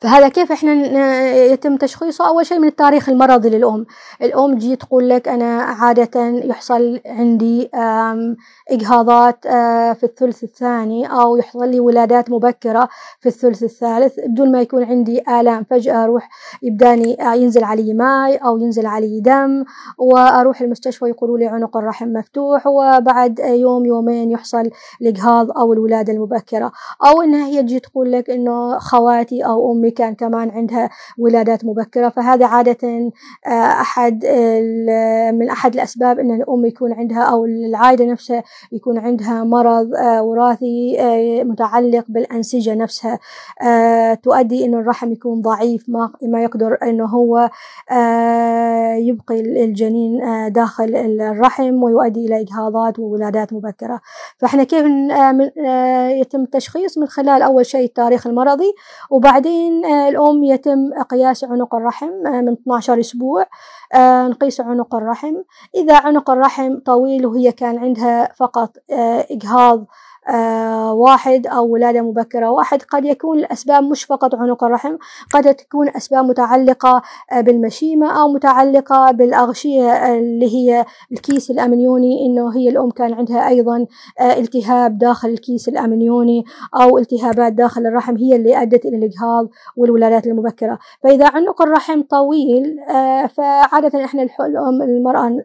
فهذا 0.03 0.29
كيف 0.29 0.53
إحنا 0.53 0.73
يتم 1.31 1.77
تشخيصه؟ 1.77 2.29
أول 2.29 2.47
شيء 2.47 2.59
من 2.59 2.69
التاريخ 2.69 3.09
المرضي 3.09 3.51
للأم. 3.51 3.87
الأم 4.23 4.55
تجي 4.59 4.77
تقول 4.77 5.09
لك 5.09 5.29
أنا 5.29 5.63
عادة 5.63 6.21
يحصل 6.27 7.01
عندي 7.07 7.71
إجهاضات 8.71 9.47
في 9.99 10.03
الثلث 10.03 10.45
الثاني 10.45 11.07
أو 11.07 11.37
يحصل 11.37 11.69
لي 11.69 11.81
ولادات 11.81 12.31
مبكرة 12.31 12.89
في 13.21 13.29
الثلث 13.29 13.63
الثالث. 13.63 14.21
بدون 14.21 14.53
ما 14.53 14.61
يكون 14.61 14.85
عندي 14.85 15.23
آلام 15.41 15.65
فجأة 15.71 16.05
أروح 16.05 16.29
يبداني 16.63 17.17
ينزل 17.21 17.65
علي 17.65 17.95
ماء 17.95 18.47
أو 18.47 18.59
ينزل 18.59 18.87
علي 18.87 19.21
دم 19.21 19.65
وأروح 19.99 20.61
المستشفى 20.61 21.05
يقولوا 21.05 21.39
لي 21.39 21.47
عنق 21.47 21.77
الرحم 21.77 22.09
مفتوح 22.09 22.67
وبعد 22.67 23.39
يوم 23.39 23.87
يومين 23.87 24.31
يحصل 24.31 24.71
الإجهاض 25.03 25.51
أو 25.51 25.73
الولادة 25.73 26.13
المبكرة. 26.13 26.73
أو 27.07 27.23
انها 27.23 27.47
هي 27.47 27.63
تجي 27.63 27.81
تقول 27.81 28.13
لك 28.13 28.31
إنه 28.31 28.79
خواتي 28.79 29.45
أو 29.45 29.73
أمي 29.73 29.92
كان 29.93 30.15
كمان 30.15 30.51
عندها 30.51 30.91
ولادات 31.19 31.65
مبكرة. 31.65 32.09
فهذا 32.09 32.47
عادة 32.47 33.13
أحد 33.47 34.27
من 35.35 35.51
أحد 35.51 35.75
الأسباب 35.75 36.19
أن 36.19 36.31
الأم 36.31 36.65
يكون 36.65 36.93
عندها 36.93 37.23
أو 37.23 37.45
العائلة 37.45 38.13
نفسها 38.13 38.43
يكون 38.73 38.99
عندها 38.99 39.45
مرض 39.45 39.91
وراثي 40.21 40.99
متعلق 41.45 42.05
بالأنسجة 42.09 42.75
نفسها. 42.75 43.19
تؤدي 44.23 44.65
أنه 44.65 44.79
الرحم 44.79 45.13
يكون 45.13 45.43
ضعيف 45.43 45.85
ما 45.89 46.13
ما 46.23 46.43
يقدر 46.43 46.79
أنه 46.83 47.05
هو 47.05 47.51
يبقي 48.99 49.41
الجنين 49.41 50.21
داخل 50.53 50.97
الرحم 51.21 51.83
ويؤدي 51.83 52.27
إلى 52.27 52.41
إجهاضات 52.41 52.99
وولادات 52.99 53.53
مبكرة. 53.53 54.01
فإحنا 54.39 54.65
كيف 54.65 54.87
يتم 56.21 56.43
التشخيص؟ 56.43 56.99
من 56.99 57.07
خلال 57.07 57.43
أول 57.43 57.67
شيء 57.67 57.85
التاريخ 57.85 58.27
المرضي 58.27 58.75
وبعدين 59.11 59.72
الأم 60.09 60.45
يتم 60.45 61.03
قياس 61.11 61.45
عنق 61.45 61.75
الرحم 61.75 62.13
من 62.25 62.53
12 62.53 63.01
أسبوع 63.01 63.47
نقيس 64.29 64.61
عنق 64.61 64.95
الرحم. 64.95 65.35
إذا 65.75 65.97
عنق 65.97 66.31
الرحم 66.31 66.79
طويل 66.79 67.27
وهي 67.27 67.53
كان 67.53 67.79
عندها 67.79 68.33
فقط 68.37 68.77
إجهاض 69.31 69.79
آه 69.81 70.22
واحد 70.93 71.47
أو 71.47 71.67
ولادة 71.67 72.03
مبكرة. 72.03 72.51
واحد 72.51 72.83
قد 72.83 73.05
يكون 73.05 73.39
الأسباب 73.39 73.85
مش 73.85 74.05
فقط 74.05 74.35
عنق 74.35 74.65
الرحم 74.65 74.97
قد 75.35 75.55
تكون 75.55 75.89
أسباب 75.89 76.25
متعلقة 76.25 77.03
بالمشيمة 77.37 78.21
أو 78.21 78.29
متعلقة 78.29 79.11
بالأغشية 79.11 80.15
اللي 80.15 80.55
هي 80.55 80.85
الكيس 81.13 81.51
الأمنيوني. 81.51 82.27
إنه 82.27 82.57
هي 82.57 82.69
الأم 82.69 82.91
كان 82.91 83.13
عندها 83.15 83.49
أيضا 83.49 83.87
آه 84.21 84.39
التهاب 84.39 84.99
داخل 84.99 85.29
الكيس 85.29 85.69
الأمنيوني 85.69 86.45
أو 86.75 86.99
التهابات 86.99 87.53
داخل 87.53 87.87
الرحم 87.87 88.17
هي 88.17 88.37
اللي 88.37 88.63
أدت 88.63 88.85
إلى 88.85 88.97
الإجهاض 88.97 89.49
والولادات 89.77 90.27
المبكرة. 90.27 90.79
فإذا 91.03 91.29
عنق 91.29 91.63
الرحم 91.63 92.03
طويل 92.03 92.81
آه 92.81 93.27
فعادة 93.27 94.05
إحنا 94.05 94.23
الأم 94.41 94.83
المرأة 94.83 95.37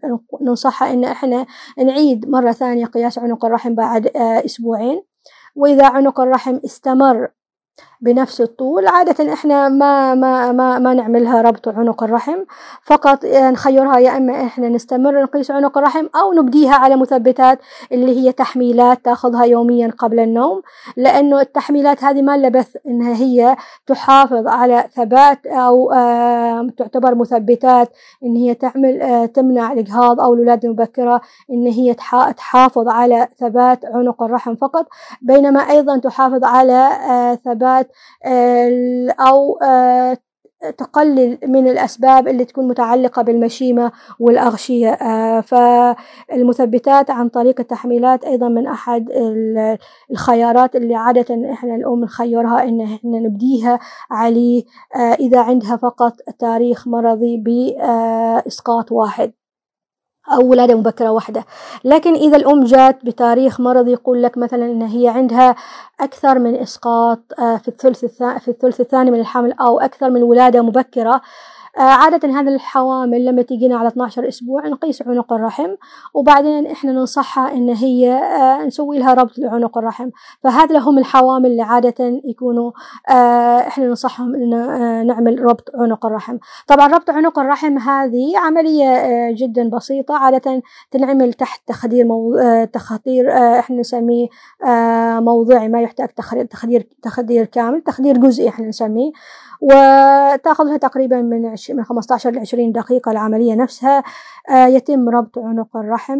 ننصحها 0.41 0.93
إن 0.93 1.03
إحنا 1.03 1.45
نعيد 1.77 2.29
مرة 2.29 2.51
ثانية 2.51 2.85
قياس 2.85 3.19
عنق 3.19 3.45
الرحم 3.45 3.75
بعد 3.75 4.11
أسبوع. 4.15 4.66
أسبوعين. 4.67 5.03
وإذا 5.55 5.87
عنق 5.87 6.19
الرحم 6.19 6.59
استمر 6.65 7.27
بنفس 8.01 8.41
الطول. 8.41 8.87
عادة 8.87 9.33
إحنا 9.33 9.69
ما 9.69 10.15
ما 10.15 10.51
ما 10.51 10.79
ما 10.79 10.93
نعملها 10.93 11.41
ربط 11.41 11.67
عنق 11.67 12.03
الرحم 12.03 12.37
فقط 12.83 13.25
نخيرها 13.25 13.99
يا 13.99 14.17
إما 14.17 14.45
إحنا 14.45 14.69
نستمر 14.69 15.21
نقيس 15.23 15.51
عنق 15.51 15.77
الرحم 15.77 16.05
أو 16.15 16.33
نبديها 16.33 16.75
على 16.75 16.95
مثبتات 16.95 17.59
اللي 17.91 18.17
هي 18.19 18.31
تحميلات 18.31 19.05
تأخذها 19.05 19.43
يوميا 19.45 19.93
قبل 19.97 20.19
النوم 20.19 20.61
لأنه 20.97 21.41
التحميلات 21.41 22.03
هذه 22.03 22.21
ما 22.21 22.37
لبث 22.37 22.77
إنها 22.87 23.15
هي 23.15 23.55
تحافظ 23.87 24.47
على 24.47 24.85
ثبات 24.95 25.47
أو 25.47 25.91
آه 25.91 26.67
تعتبر 26.77 27.15
مثبتات 27.15 27.89
إن 28.23 28.35
هي 28.35 28.53
تعمل 28.53 29.01
آه 29.01 29.25
تمنع 29.25 29.73
الإجهاض 29.73 30.21
أو 30.21 30.33
الولادة 30.33 30.67
المبكرة 30.67 31.21
إن 31.51 31.67
هي 31.67 31.93
تحافظ 32.37 32.87
على 32.87 33.27
ثبات 33.39 33.85
عنق 33.85 34.23
الرحم 34.23 34.55
فقط. 34.55 34.87
بينما 35.21 35.59
أيضا 35.59 35.97
تحافظ 35.97 36.43
على 36.43 36.87
آه 37.09 37.35
ثبات 37.67 37.91
أو 39.19 39.59
تقلل 40.77 41.37
من 41.47 41.67
الأسباب 41.67 42.27
اللي 42.27 42.45
تكون 42.45 42.67
متعلقة 42.67 43.21
بالمشيمة 43.21 43.91
والأغشية. 44.19 44.97
فالمثبتات 45.41 47.09
عن 47.11 47.29
طريق 47.29 47.59
التحميلات 47.59 48.25
أيضا 48.25 48.47
من 48.49 48.67
أحد 48.67 49.09
الخيارات 50.11 50.75
اللي 50.75 50.95
عادة 50.95 51.51
إحنا 51.53 51.75
الأم 51.75 52.03
نخيرها 52.03 52.63
إن 52.63 52.81
إحنا 52.81 53.19
نبديها 53.19 53.79
عليه 54.11 54.63
إذا 55.19 55.39
عندها 55.41 55.75
فقط 55.77 56.13
تاريخ 56.39 56.87
مرضي 56.87 57.37
بإسقاط 57.37 58.91
واحد. 58.91 59.31
أو 60.31 60.47
ولادة 60.49 60.75
مبكرة 60.75 61.09
واحدة. 61.09 61.45
لكن 61.83 62.13
إذا 62.13 62.37
الأم 62.37 62.63
جات 62.63 63.05
بتاريخ 63.05 63.59
مرضي 63.59 63.91
يقول 63.91 64.23
لك 64.23 64.37
مثلا 64.37 64.65
أن 64.65 64.81
هي 64.81 65.07
عندها 65.07 65.55
أكثر 65.99 66.39
من 66.39 66.55
إسقاط 66.55 67.19
في 67.37 67.67
الثلث 67.67 68.05
في 68.39 68.47
الثلث 68.47 68.81
الثاني 68.81 69.11
من 69.11 69.19
الحمل 69.19 69.53
أو 69.53 69.79
أكثر 69.79 70.09
من 70.09 70.23
ولادة 70.23 70.61
مبكرة 70.61 71.21
عادة 71.77 72.29
هذه 72.29 72.47
الحوامل 72.47 73.25
لما 73.25 73.41
تجينا 73.41 73.77
على 73.77 73.87
12 73.87 74.27
أسبوع 74.27 74.67
نقيس 74.67 75.01
عنق 75.01 75.33
الرحم 75.33 75.69
وبعدين 76.13 76.67
إحنا 76.67 76.91
ننصحها 76.91 77.53
إن 77.53 77.69
هي 77.69 78.21
نسوي 78.65 78.99
لها 78.99 79.13
ربط 79.13 79.37
لعنق 79.37 79.77
الرحم. 79.77 80.09
فهذا 80.43 80.79
هم 80.79 80.97
الحوامل 80.97 81.45
اللي 81.45 81.61
عادة 81.61 82.21
يكونوا 82.25 82.71
إحنا 83.67 83.85
ننصحهم 83.85 84.35
إن 84.35 84.49
نعمل 85.07 85.41
ربط 85.41 85.71
عنق 85.75 86.05
الرحم. 86.05 86.37
طبعا 86.67 86.87
ربط 86.87 87.09
عنق 87.09 87.39
الرحم 87.39 87.77
هذه 87.77 88.37
عملية 88.37 89.31
جدا 89.31 89.69
بسيطة. 89.69 90.17
عادة 90.17 90.61
تنعمل 90.91 91.33
تحت 91.33 91.61
تخدير 91.67 92.05
مو... 92.05 92.37
تخدير 92.73 93.31
إحنا 93.59 93.79
نسميه 93.79 94.27
موضعي 95.19 95.69
ما 95.69 95.81
يحتاج 95.81 96.09
تخدير 96.49 96.87
تخدير 97.01 97.45
كامل 97.45 97.81
تخدير 97.81 98.17
جزئي 98.17 98.49
إحنا 98.49 98.67
نسميه. 98.67 99.11
وتأخذها 99.61 100.77
تقريبا 100.77 101.21
من 101.21 101.55
من 101.69 101.83
15 101.83 102.31
ل 102.31 102.39
20 102.39 102.71
دقيقة 102.71 103.11
العملية 103.11 103.55
نفسها. 103.55 104.03
يتم 104.49 105.09
ربط 105.09 105.37
عنق 105.39 105.77
الرحم 105.77 106.19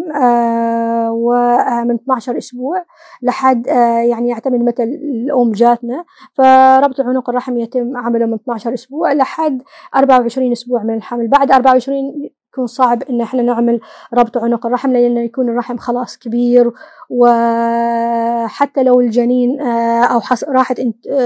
ومن 1.11 1.95
12 1.95 2.37
أسبوع 2.37 2.85
لحد 3.21 3.67
يعني 4.07 4.29
يعتمد 4.29 4.59
متى 4.59 4.83
الأم 4.83 5.51
جاتنا. 5.51 6.05
فربط 6.33 7.01
عنق 7.01 7.29
الرحم 7.29 7.57
يتم 7.57 7.97
عمله 7.97 8.25
من 8.25 8.33
12 8.33 8.73
أسبوع 8.73 9.13
لحد 9.13 9.61
24 9.95 10.51
أسبوع 10.51 10.83
من 10.83 10.93
الحمل. 10.93 11.27
بعد 11.27 11.51
24 11.51 12.29
يكون 12.57 12.67
صعب 12.67 13.03
إن 13.03 13.21
إحنا 13.21 13.41
نعمل 13.41 13.79
ربط 14.13 14.37
عنق 14.37 14.65
الرحم 14.65 14.91
لأنه 14.91 15.19
يكون 15.21 15.49
الرحم 15.49 15.77
خلاص 15.77 16.17
كبير 16.17 16.71
وحتى 17.09 18.83
لو 18.83 18.99
الجنين 19.01 19.61
أو 19.61 20.21
راحت 20.47 20.81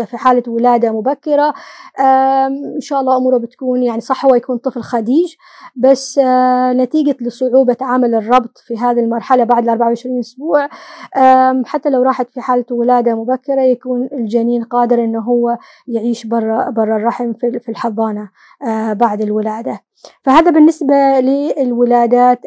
في 0.06 0.18
حالة 0.18 0.44
ولادة 0.48 0.92
مبكرة 0.92 1.54
إن 2.76 2.80
شاء 2.82 3.00
الله 3.02 3.18
أموره 3.18 3.38
بتكون 3.38 3.84
يعني 3.84 4.02
صح 4.02 4.26
هو 4.26 4.36
يكون 4.36 4.58
طفل 4.58 4.82
خديج. 4.82 5.34
بس 5.76 6.20
نتيجة 6.76 7.16
لصعوبة 7.22 7.78
عمل 7.82 8.16
الربط 8.16 8.58
في 8.58 8.78
هذه 8.78 9.00
المرحلة 9.00 9.44
بعد 9.44 9.64
ال 9.64 9.70
24 9.70 10.20
أسبوع 10.20 10.70
حتى 11.66 11.90
لو 11.90 12.04
راحت 12.04 12.30
في 12.30 12.42
حالة 12.42 12.66
ولادة 12.72 13.16
مبكرة 13.16 13.62
يكون 13.62 14.10
الجنين 14.14 14.64
قادر 14.64 15.04
إنه 15.04 15.20
هو 15.20 15.58
يعيش 15.88 16.26
برا 16.26 16.70
برا 16.70 16.96
الرحم 16.96 17.34
في 17.34 17.70
الحضانة 17.70 18.30
بعد 18.94 19.22
الولادة. 19.22 19.80
فهذا 20.24 20.52
بالنسبة 20.52 21.20
للولادات 21.20 22.40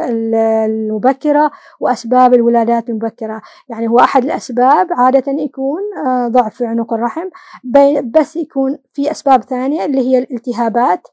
المبكرة 0.00 1.50
وأسباب 1.80 2.34
الولادات 2.34 2.90
المبكرة. 2.90 3.42
يعني 3.68 3.88
هو 3.88 3.98
أحد 3.98 4.24
الأسباب 4.24 4.86
عادة 4.90 5.32
يكون 5.32 5.80
ضعف 6.28 6.54
في 6.54 6.66
عنق 6.66 6.92
الرحم 6.92 7.28
بس 8.04 8.36
يكون 8.36 8.78
في 8.92 9.10
أسباب 9.10 9.42
ثانية 9.42 9.84
اللي 9.84 10.00
هي 10.00 10.18
الالتهابات. 10.18 11.06
آه 11.06 11.12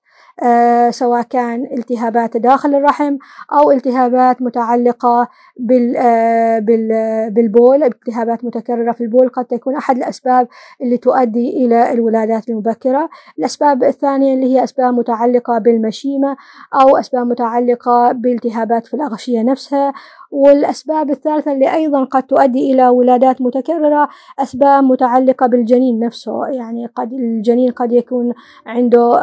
سواء 0.89 1.21
كان 1.21 1.65
التهابات 1.77 2.37
داخل 2.37 2.75
الرحم 2.75 3.17
أو 3.53 3.71
التهابات 3.71 4.41
متعلقة 4.41 5.21
آه 5.21 6.59
بال 6.59 7.31
بالبول. 7.31 7.83
التهابات 7.83 8.45
متكررة 8.45 8.91
في 8.91 9.01
البول 9.01 9.29
قد 9.29 9.45
تكون 9.45 9.75
أحد 9.75 9.97
الأسباب 9.97 10.47
اللي 10.81 10.97
تؤدي 10.97 11.65
إلى 11.65 11.93
الولادات 11.93 12.49
المبكرة. 12.49 13.09
الأسباب 13.39 13.83
الثانية 13.83 14.33
اللي 14.33 14.45
هي 14.55 14.63
أسباب 14.63 14.93
متعلقة 14.93 15.57
بالمشيمة 15.57 16.37
أو 16.81 16.97
أسباب 16.97 17.27
متعلقة 17.27 18.11
بالتهابات 18.11 18.87
في 18.87 18.93
الأغشية 18.93 19.41
نفسها 19.41 19.93
والأسباب 20.31 21.09
الثالثة 21.09 21.51
اللي 21.51 21.73
أيضا 21.73 22.03
قد 22.03 22.23
تؤدي 22.23 22.73
إلى 22.73 22.87
ولادات 22.87 23.41
متكررة 23.41 24.09
أسباب 24.39 24.83
متعلقة 24.83 25.47
بالجنين 25.47 25.99
نفسه. 25.99 26.47
يعني 26.47 26.85
قد 26.85 27.13
الجنين 27.13 27.71
قد 27.71 27.91
يكون 27.91 28.33
عنده 28.65 29.19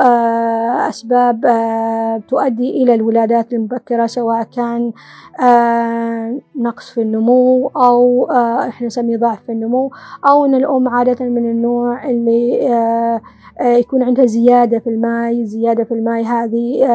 أسباب 0.88 1.40
تؤدي 2.28 2.82
إلى 2.82 2.94
الولادات 2.94 3.52
المبكرة 3.52 4.06
سواء 4.06 4.42
كان 4.42 4.92
نقص 6.56 6.90
في 6.90 7.02
النمو 7.02 7.70
أو 7.76 8.30
إحنا 8.68 8.86
نسميه 8.86 9.16
ضعف 9.16 9.42
في 9.42 9.52
النمو 9.52 9.90
أو 10.28 10.44
أن 10.44 10.54
الأم 10.54 10.88
عادة 10.88 11.24
من 11.24 11.50
النوع 11.50 12.08
اللي 12.10 12.66
يكون 13.60 14.02
عندها 14.02 14.26
زيادة 14.26 14.78
في 14.78 14.90
الماء 14.90 15.42
زيادة 15.42 15.84
في 15.84 15.94
الماء 15.94 16.22
هذه 16.24 16.86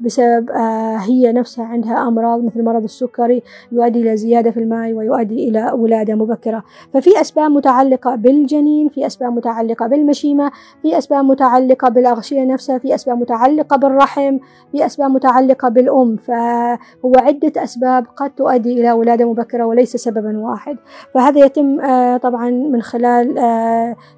بسبب 0.00 0.50
هي 0.98 1.32
نفسها 1.32 1.64
عندها 1.64 2.08
أمراض 2.08 2.44
مثل 2.44 2.62
مرض 2.64 2.82
السكري 2.84 3.41
يؤدي 3.72 4.00
إلى 4.02 4.16
زيادة 4.16 4.50
في 4.50 4.60
الماء 4.60 4.92
ويؤدي 4.92 5.48
إلى 5.48 5.72
ولادة 5.72 6.14
مبكرة. 6.14 6.62
ففي 6.94 7.20
أسباب 7.20 7.50
متعلقة 7.50 8.14
بالجنين 8.14 8.88
في 8.88 9.06
أسباب 9.06 9.32
متعلقة 9.32 9.86
بالمشيمة 9.86 10.50
في 10.82 10.98
أسباب 10.98 11.24
متعلقة 11.24 11.88
بالأغشية 11.88 12.44
نفسها 12.44 12.78
في 12.78 12.94
أسباب 12.94 13.18
متعلقة 13.18 13.76
بالرحم 13.76 14.38
في 14.72 14.86
أسباب 14.86 15.10
متعلقة 15.10 15.68
بالأم. 15.68 16.16
فهو 16.16 17.12
عدة 17.18 17.62
أسباب 17.64 18.06
قد 18.16 18.30
تؤدي 18.30 18.80
إلى 18.80 18.92
ولادة 18.92 19.24
مبكرة 19.30 19.64
وليس 19.64 19.96
سببا 19.96 20.38
واحد. 20.38 20.76
فهذا 21.14 21.44
يتم 21.44 21.76
طبعا 22.16 22.50
من 22.50 22.82
خلال 22.82 23.34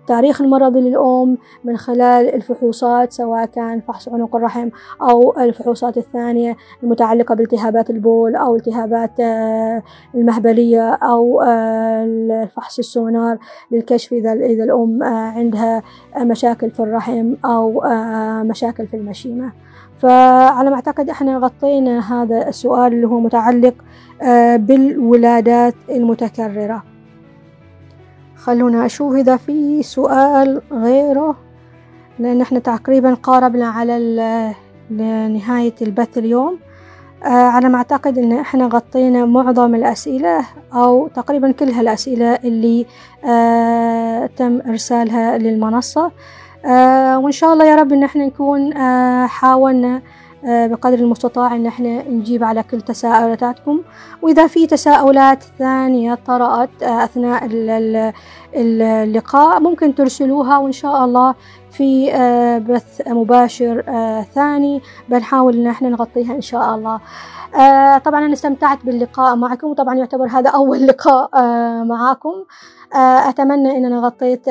تاريخ 0.07 0.41
المرض 0.43 0.77
للأم 0.77 1.39
من 1.65 1.77
خلال 1.77 2.35
الفحوصات 2.35 3.13
سواء 3.13 3.47
كان 3.47 3.81
فحص 3.81 4.09
عنق 4.09 4.37
الرحم 4.37 4.69
أو 5.03 5.41
الفحوصات 5.41 5.97
الثانية 5.97 6.57
المتعلقة 6.83 7.35
بالتهابات 7.35 7.91
البول 7.91 8.37
أو 8.37 8.57
التهابات 8.57 9.14
المهبلية 10.15 10.91
أو 10.95 11.43
الفحص 11.43 12.79
السونار 12.79 13.39
للكشف 13.71 14.13
إذا 14.13 14.33
إذا 14.33 14.65
الأم 14.65 15.03
عندها 15.03 15.83
مشاكل 16.19 16.71
في 16.71 16.81
الرحم 16.81 17.35
أو 17.45 17.83
مشاكل 18.45 18.87
في 18.87 18.97
المشيمة. 18.97 19.53
فعلى 19.99 20.71
ما 20.71 20.77
أعتقد 20.77 21.11
إحنا 21.11 21.39
غطينا 21.39 22.23
هذا 22.23 22.49
السؤال 22.49 22.93
اللي 22.93 23.07
هو 23.07 23.21
متعلق 23.21 23.75
بالولادات 24.57 25.75
المتكررة. 25.91 26.83
خلونا 28.37 28.87
أشوف 28.87 29.15
إذا 29.15 29.37
في 29.37 29.83
سؤال 29.83 30.63
غيره 30.73 31.37
لأن 32.19 32.41
إحنا 32.41 32.59
تقريبا 32.59 33.15
قاربنا 33.15 33.67
على 33.69 34.55
نهاية 35.31 35.75
البث 35.83 36.19
اليوم. 36.19 36.53
آه 36.53 36.64
على 37.25 37.69
ما 37.69 37.77
أعتقد 37.77 38.19
إن 38.19 38.33
إحنا 38.33 38.67
غطينا 38.67 39.25
معظم 39.27 39.75
الأسئلة 39.75 40.41
أو 40.75 41.09
تقريبا 41.09 41.53
كل 41.53 41.69
هالأسئلة 41.71 42.35
اللي 42.35 42.87
آه 43.25 44.27
تم 44.37 44.61
إرسالها 44.69 45.39
للمنصة. 45.39 46.11
آه 46.65 47.19
وإن 47.19 47.33
شاء 47.33 47.53
الله 47.53 47.65
يا 47.65 47.77
رب 47.77 47.93
إن 47.93 48.05
إحنا 48.05 48.27
نكون 48.27 48.75
حاولنا 49.29 50.03
بقدر 50.45 50.99
المستطاع 50.99 51.57
إن 51.57 51.67
إحنا 51.67 52.09
نجيب 52.09 52.45
على 52.45 52.63
كل 52.63 52.81
تساؤلاتكم 52.81 53.81
وإذا 54.23 54.47
في 54.47 54.67
تساؤلات 54.67 55.45
ثانية 55.59 56.19
طرأت 56.27 56.83
أثناء 56.83 57.49
اللقاء 58.55 59.61
ممكن 59.61 59.95
ترسلوها 59.95 60.59
وإن 60.59 60.73
شاء 60.73 61.05
الله 61.05 61.35
في 61.71 62.11
بث 62.69 63.09
مباشر 63.09 63.83
ثاني. 64.35 64.83
بنحاول 65.09 65.57
إن 65.57 65.67
إحنا 65.67 65.89
نغطيها 65.89 66.35
إن 66.35 66.41
شاء 66.41 66.75
الله. 66.75 67.01
طبعا 67.99 68.25
أنا 68.27 68.33
استمتعت 68.33 68.85
باللقاء 68.85 69.37
معكم 69.37 69.67
وطبعا 69.69 69.95
يعتبر 69.95 70.27
هذا 70.27 70.51
أول 70.51 70.87
لقاء 70.87 71.31
معكم 71.85 72.35
أتمنى 72.97 73.77
أننا 73.77 74.01
غطيت 74.01 74.45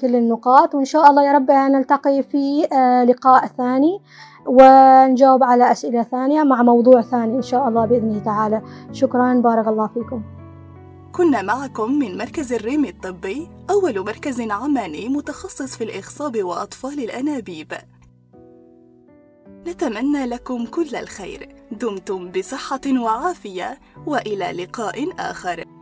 كل 0.00 0.16
النقاط 0.16 0.74
وإن 0.74 0.84
شاء 0.84 1.10
الله 1.10 1.24
يا 1.24 1.32
رب 1.32 1.50
نلتقي 1.50 2.22
في 2.22 2.62
لقاء 3.08 3.46
ثاني 3.46 4.00
ونجاوب 4.46 5.42
على 5.44 5.72
أسئلة 5.72 6.02
ثانية 6.02 6.42
مع 6.42 6.62
موضوع 6.62 7.02
ثاني 7.02 7.36
إن 7.36 7.42
شاء 7.42 7.68
الله 7.68 7.86
بإذنه 7.86 8.18
تعالى. 8.24 8.62
شكرا 8.92 9.34
بارك 9.34 9.68
الله 9.68 9.86
فيكم. 9.86 10.22
كنا 11.12 11.42
معكم 11.42 11.92
من 11.92 12.18
مركز 12.18 12.52
الريم 12.52 12.84
الطبي 12.84 13.48
أول 13.70 14.04
مركز 14.04 14.40
عماني 14.40 15.08
متخصص 15.08 15.76
في 15.76 15.84
الإخصاب 15.84 16.44
وأطفال 16.44 17.04
الأنابيب. 17.04 17.72
نتمنى 19.68 20.26
لكم 20.26 20.66
كل 20.66 20.96
الخير. 20.96 21.48
دمتم 21.72 22.30
بصحة 22.30 22.80
وعافية 23.02 23.78
وإلى 24.06 24.64
لقاء 24.64 25.08
آخر. 25.18 25.75